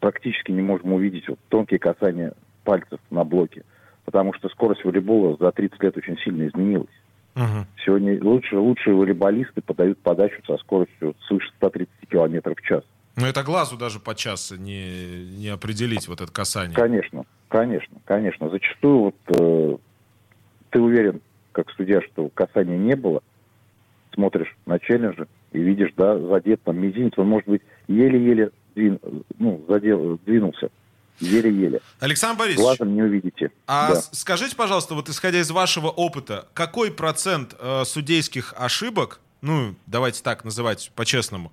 [0.00, 1.28] практически не можем увидеть.
[1.28, 2.32] Вот тонкие касания
[2.64, 3.64] пальцев на блоке.
[4.04, 6.88] Потому что скорость волейбола за 30 лет очень сильно изменилась.
[7.34, 7.64] Uh-huh.
[7.84, 12.82] Сегодня лучшие, лучшие волейболисты подают подачу со скоростью свыше 130 км в час.
[13.16, 16.74] Но это глазу даже по часу не, не определить, вот это касание.
[16.74, 18.48] Конечно, конечно, конечно.
[18.48, 19.76] Зачастую вот э,
[20.70, 21.20] ты уверен,
[21.52, 23.22] как судья, что касания не было,
[24.14, 29.00] смотришь на челленджи и видишь, да, задет там мизинец, он может быть еле-еле двин,
[29.38, 30.70] ну, задел, двинулся.
[31.20, 31.80] Еле-еле.
[31.98, 33.50] Александр Борисович, глазом не увидите.
[33.66, 34.00] А да.
[34.00, 40.44] скажите, пожалуйста, вот исходя из вашего опыта, какой процент э, судейских ошибок, ну, давайте так
[40.44, 41.52] называть по-честному,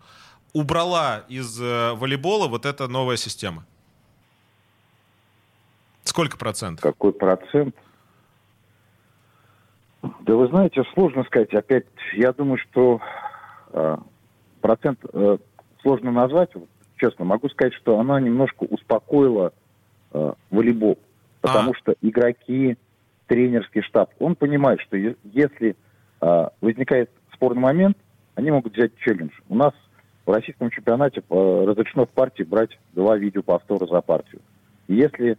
[0.53, 3.65] убрала из э, волейбола вот эта новая система?
[6.05, 6.81] Сколько процентов?
[6.81, 7.75] Какой процент?
[10.27, 11.53] Да вы знаете, сложно сказать.
[11.53, 12.99] Опять, я думаю, что
[13.71, 13.97] э,
[14.59, 15.37] процент э,
[15.81, 16.49] сложно назвать.
[16.97, 19.53] Честно, могу сказать, что она немножко успокоила
[20.11, 20.99] э, волейбол.
[21.39, 21.75] Потому а.
[21.75, 22.77] что игроки,
[23.27, 25.77] тренерский штаб, он понимает, что если
[26.19, 27.97] э, возникает спорный момент,
[28.35, 29.31] они могут взять челлендж.
[29.47, 29.73] У нас
[30.25, 34.41] в российском чемпионате э, разрешено в партии брать два видеоповтора за партию.
[34.87, 35.37] И если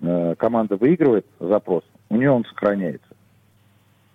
[0.00, 3.11] э, команда выигрывает запрос, у нее он сохраняется.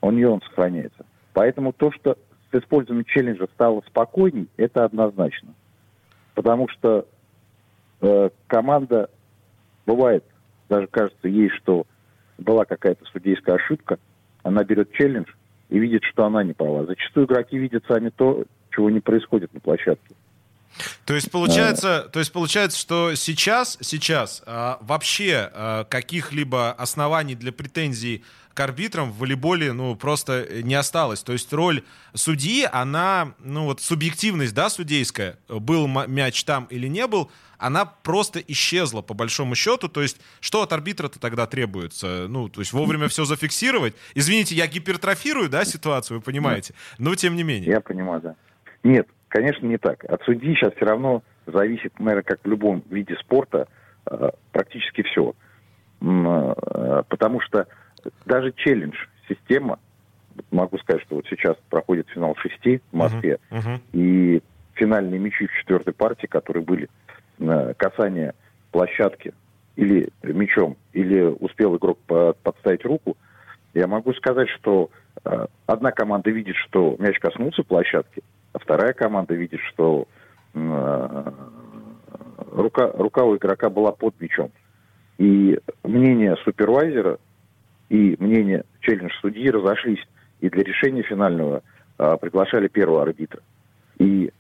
[0.02, 1.06] У нее он сохраняется.
[1.34, 2.18] Поэтому то, что
[2.52, 5.54] с использованием челленджа стало спокойней, это однозначно.
[6.34, 7.08] Потому что
[8.02, 9.10] э, команда,
[9.86, 10.24] бывает,
[10.70, 11.86] даже кажется ей, что
[12.38, 14.00] была какая-то судейская ошибка,
[14.44, 15.30] она берет челлендж
[15.70, 16.86] и видит, что она не права.
[16.86, 20.16] Зачастую игроки видят сами то, чего не происходит на площадке.
[21.06, 27.52] То есть получается, то есть получается, что сейчас, сейчас а, вообще а, каких-либо оснований для
[27.52, 28.24] претензий
[28.58, 31.22] к арбитрам в волейболе, ну, просто не осталось.
[31.22, 31.84] То есть роль
[32.16, 37.30] судьи, она, ну, вот субъективность, да, судейская, был мяч там или не был,
[37.60, 39.90] она просто исчезла, по большому счету.
[39.90, 42.26] То есть что от арбитра-то тогда требуется?
[42.28, 43.94] Ну, то есть вовремя все зафиксировать.
[44.16, 46.74] Извините, я гипертрофирую, да, ситуацию, вы понимаете?
[46.98, 47.70] Но тем не менее.
[47.70, 48.36] Я понимаю, да.
[48.82, 50.04] Нет, конечно, не так.
[50.06, 53.68] От судьи сейчас все равно зависит, наверное, как в любом виде спорта,
[54.10, 55.36] э, практически все.
[56.02, 57.67] Э, потому что
[58.48, 58.96] даже челлендж,
[59.28, 59.80] система,
[60.52, 63.82] могу сказать, что вот сейчас проходит финал шести в Москве, uh-huh, uh-huh.
[63.94, 64.42] и
[64.74, 66.90] финальные мячи в четвертой партии, которые были,
[67.78, 68.34] касание
[68.72, 69.34] площадки
[69.76, 72.00] или мячом, или успел игрок
[72.44, 73.18] подставить руку,
[73.74, 74.90] я могу сказать, что
[75.24, 78.24] э, одна команда видит, что мяч коснулся площадки,
[78.54, 80.08] а вторая команда видит, что
[80.56, 81.32] э,
[82.54, 84.52] рука, рука у игрока была под мячом.
[85.20, 87.20] И мнение супервайзера
[87.90, 90.04] и мнение челлендж-судьи разошлись.
[90.40, 91.64] И для решения финального
[91.98, 93.42] э, приглашали первого арбитра.
[93.98, 94.32] И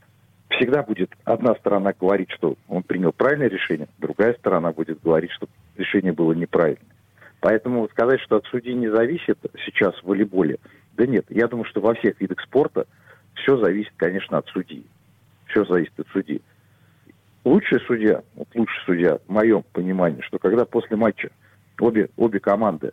[0.50, 5.48] всегда будет одна сторона говорить, что он принял правильное решение, другая сторона будет говорить, что
[5.76, 6.86] решение было неправильное.
[7.39, 10.58] Поэтому сказать, что от судьи не зависит сейчас в волейболе,
[10.93, 11.26] да нет.
[11.30, 12.86] Я думаю, что во всех видах спорта
[13.36, 14.86] все зависит, конечно, от судьи.
[15.48, 16.41] Все зависит от судьи.
[17.43, 21.30] Лучший судья, вот лучший судья, в моем понимании, что когда после матча
[21.80, 22.91] обе, обе команды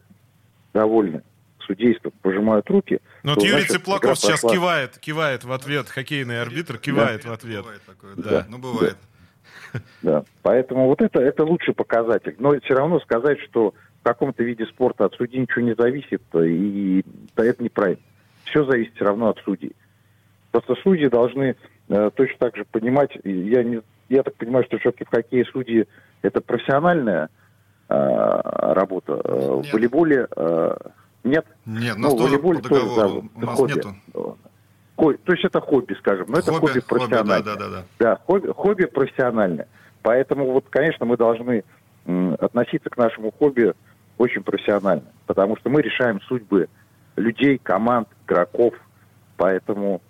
[0.75, 1.23] довольны
[1.61, 3.01] судейством, пожимают руки.
[3.23, 4.53] Ну, вот Юрий значит, Цыплаков сейчас прошла...
[4.53, 7.31] кивает, кивает в ответ, хоккейный арбитр кивает да.
[7.31, 7.63] в ответ.
[7.63, 8.31] Бывает такое, да.
[8.31, 8.47] да.
[8.51, 8.97] Ну, бывает.
[9.73, 9.81] Да.
[10.03, 10.25] да.
[10.43, 12.35] Поэтому вот это, это лучший показатель.
[12.39, 17.03] Но все равно сказать, что в каком-то виде спорта от судьи ничего не зависит, и
[17.35, 18.03] да, это неправильно.
[18.45, 19.75] Все зависит все равно от судей.
[20.51, 21.57] Просто судьи должны
[21.89, 25.87] э, точно так же понимать, я, не, я так понимаю, что все-таки в хоккее судьи
[26.21, 27.29] это профессиональная э,
[28.75, 29.21] работа.
[29.25, 30.77] Э, в волейболе э,
[31.25, 31.47] нет?
[31.67, 33.73] Нет, ну, волейбол по тоже да, у нас хобби.
[33.73, 33.95] нету.
[34.97, 37.37] То есть это хобби, скажем, но хобби, это хобби профессиональное.
[37.37, 37.85] Хобби, да, да, да.
[37.99, 39.69] Да, хобби, хобби профессиональное.
[40.03, 41.65] Поэтому вот, конечно, мы должны
[42.39, 43.75] относиться к нашему хобби
[44.19, 46.69] очень профессионально, потому что мы решаем судьбы
[47.17, 48.75] людей, команд, игроков,
[49.37, 50.01] поэтому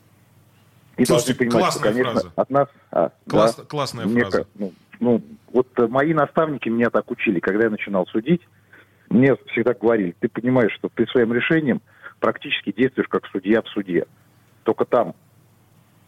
[0.97, 2.33] и Слушайте, должны понимать, что, конечно, фраза.
[2.37, 2.69] от нас...
[2.93, 4.47] А, Класс, да, классная мне, фраза.
[4.55, 4.73] Ну,
[5.05, 8.41] ну, вот мои наставники меня так учили, когда я начинал судить,
[9.11, 11.83] мне всегда говорили, ты понимаешь, что ты своим решением
[12.21, 14.07] практически действуешь как судья в суде.
[14.63, 15.15] Только там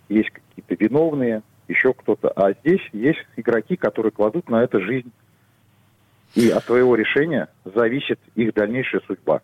[0.08, 2.30] есть какие-то виновные, еще кто-то.
[2.30, 5.12] А здесь есть игроки, которые кладут на это жизнь.
[6.34, 9.42] И от твоего решения зависит их дальнейшая судьба.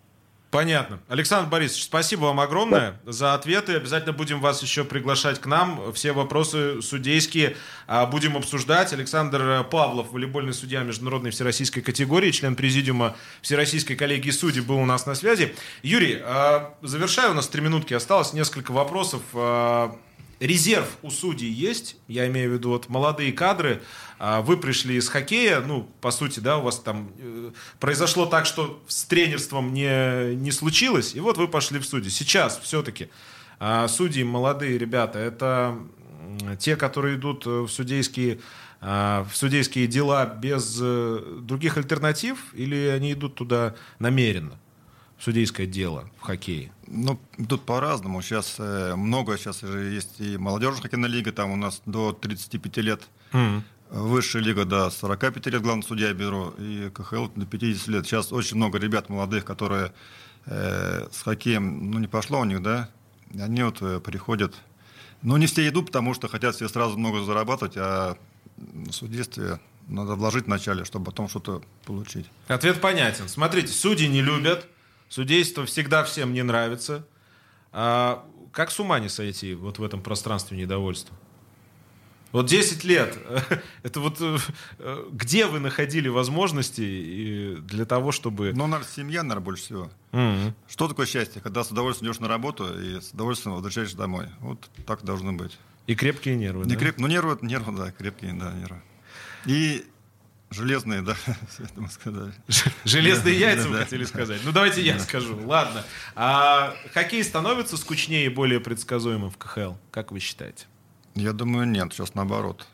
[0.52, 1.00] Понятно.
[1.08, 3.12] Александр Борисович, спасибо вам огромное да.
[3.12, 3.74] за ответы.
[3.74, 5.94] Обязательно будем вас еще приглашать к нам.
[5.94, 8.92] Все вопросы судейские а, будем обсуждать.
[8.92, 15.06] Александр Павлов, волейбольный судья международной всероссийской категории, член президиума Всероссийской коллегии судей, был у нас
[15.06, 15.54] на связи.
[15.82, 19.22] Юрий, а, завершаю, у нас три минутки осталось, несколько вопросов.
[20.42, 23.80] Резерв у судей есть, я имею в виду вот молодые кадры,
[24.18, 28.44] а, вы пришли из хоккея, ну, по сути, да, у вас там э, произошло так,
[28.44, 32.10] что с тренерством не, не случилось, и вот вы пошли в судьи.
[32.10, 33.08] Сейчас все-таки
[33.60, 35.78] а, судьи, молодые ребята, это
[36.58, 38.40] те, которые идут в судейские
[38.80, 44.58] а, в судейские дела без э, других альтернатив, или они идут туда намеренно?
[45.22, 46.72] Судейское дело в хоккее?
[46.86, 47.18] Ну,
[47.48, 48.22] тут по-разному.
[48.22, 52.76] Сейчас э, много, сейчас уже есть и молодежная хоккейная лига, там у нас до 35
[52.78, 53.02] лет.
[53.32, 53.62] Mm-hmm.
[53.90, 58.06] Высшая лига до 45 лет, главный судья бюро, и КХЛ до 50 лет.
[58.06, 59.92] Сейчас очень много ребят молодых, которые
[60.46, 62.88] э, с хоккеем, ну, не пошло у них, да,
[63.38, 64.54] они вот э, приходят.
[65.20, 68.16] Ну, не все идут, потому что хотят себе сразу много зарабатывать, а
[68.90, 72.26] судействе надо вложить вначале, чтобы потом что-то получить.
[72.48, 73.28] Ответ понятен.
[73.28, 74.66] Смотрите, судьи не любят,
[75.12, 77.06] Судейство всегда всем не нравится.
[77.70, 81.14] А как с ума не сойти вот в этом пространстве недовольства?
[82.32, 83.18] Вот 10 лет,
[83.82, 88.54] это вот э, где вы находили возможности для того, чтобы...
[88.54, 89.90] Ну, наверное, семья, наверное, больше всего.
[90.12, 90.54] Mm-hmm.
[90.66, 91.42] Что такое счастье?
[91.42, 94.28] Когда с удовольствием идешь на работу и с удовольствием возвращаешься домой.
[94.40, 95.58] Вот так должно быть.
[95.86, 96.80] И крепкие нервы, Не да?
[96.80, 96.96] креп...
[96.96, 98.80] Ну, нервы, нервы, да, крепкие, да, нервы.
[99.44, 99.84] И
[100.52, 101.16] железные, да,
[101.58, 102.32] это мы сказали.
[102.84, 104.40] Железные яйца, вы хотели сказать.
[104.44, 105.38] Ну, давайте я скажу.
[105.46, 105.84] Ладно.
[106.14, 109.74] А хоккей становится скучнее и более предсказуемым в КХЛ?
[109.90, 110.66] Как вы считаете?
[111.14, 112.66] Я думаю, нет, сейчас наоборот.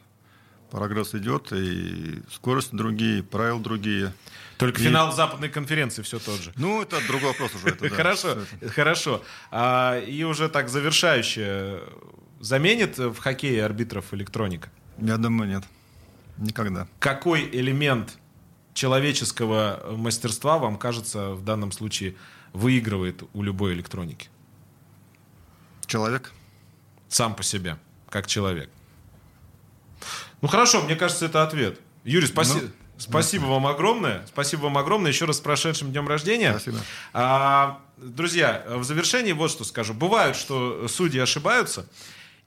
[0.71, 4.13] Прогресс идет, и скорости другие, правила другие.
[4.59, 6.53] Только И- финал западной конференции все тот же.
[6.57, 7.69] Ну, это другой вопрос уже.
[7.69, 8.71] это да, Хорошо, это.
[8.73, 9.23] хорошо.
[9.51, 11.81] А, и уже так завершающее.
[12.41, 14.71] Заменит в хоккее арбитров электроника?
[14.99, 15.65] Я думаю, нет.
[16.39, 16.87] Никогда.
[16.99, 18.19] Какой элемент
[18.75, 22.15] человеческого мастерства, вам кажется, в данном случае
[22.53, 24.29] выигрывает у любой электроники?
[25.87, 26.33] Человек.
[27.09, 27.79] Сам по себе,
[28.11, 28.71] как человек.
[30.43, 31.81] Ну хорошо, мне кажется, это ответ.
[32.05, 32.69] Юрий, спаси- Ну,
[32.99, 34.25] спасибо вам огромное.
[34.29, 35.11] Спасибо вам огромное.
[35.11, 36.53] Еще раз с прошедшим днем рождения.
[36.53, 36.79] Спасибо.
[37.13, 39.95] А, друзья, в завершении вот что скажу.
[39.95, 41.89] Бывает, что судьи ошибаются.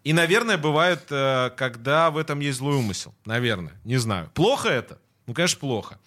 [0.03, 3.13] И, наверное, бывает, э, когда в этом есть злой умысел.
[3.25, 3.73] Наверное.
[3.83, 4.29] Не знаю.
[4.33, 4.97] Плохо это?
[5.27, 5.99] Ну, конечно, плохо.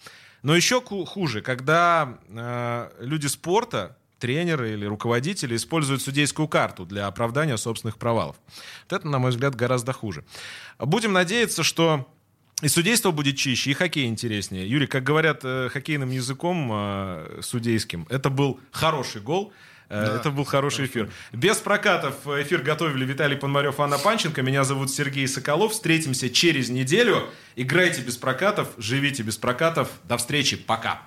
[0.42, 7.56] Но еще хуже, когда э, люди спорта, тренеры или руководители используют судейскую карту для оправдания
[7.56, 8.36] собственных провалов.
[8.88, 10.24] Вот это, на мой взгляд, гораздо хуже.
[10.78, 12.08] Будем надеяться, что
[12.62, 14.68] и судейство будет чище, и хоккей интереснее.
[14.68, 19.52] Юрий, как говорят э, хоккейным языком э, судейским, это был хороший гол.
[19.94, 21.10] Э, Да, это был хороший эфир.
[21.32, 24.42] Без прокатов эфир готовили Виталий Пономарев, Анна Панченко.
[24.42, 25.72] Меня зовут Сергей Соколов.
[25.72, 27.28] Встретимся через неделю.
[27.56, 29.88] Играйте без прокатов, живите без прокатов.
[30.04, 30.56] До встречи.
[30.56, 31.02] Пока.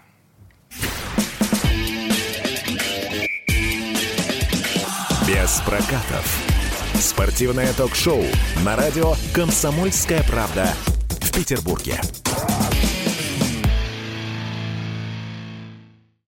[5.27, 6.25] Без прокатов.
[6.95, 8.23] Спортивное ток-шоу
[8.65, 10.73] на радио «Комсомольская правда»
[11.21, 12.01] в Петербурге.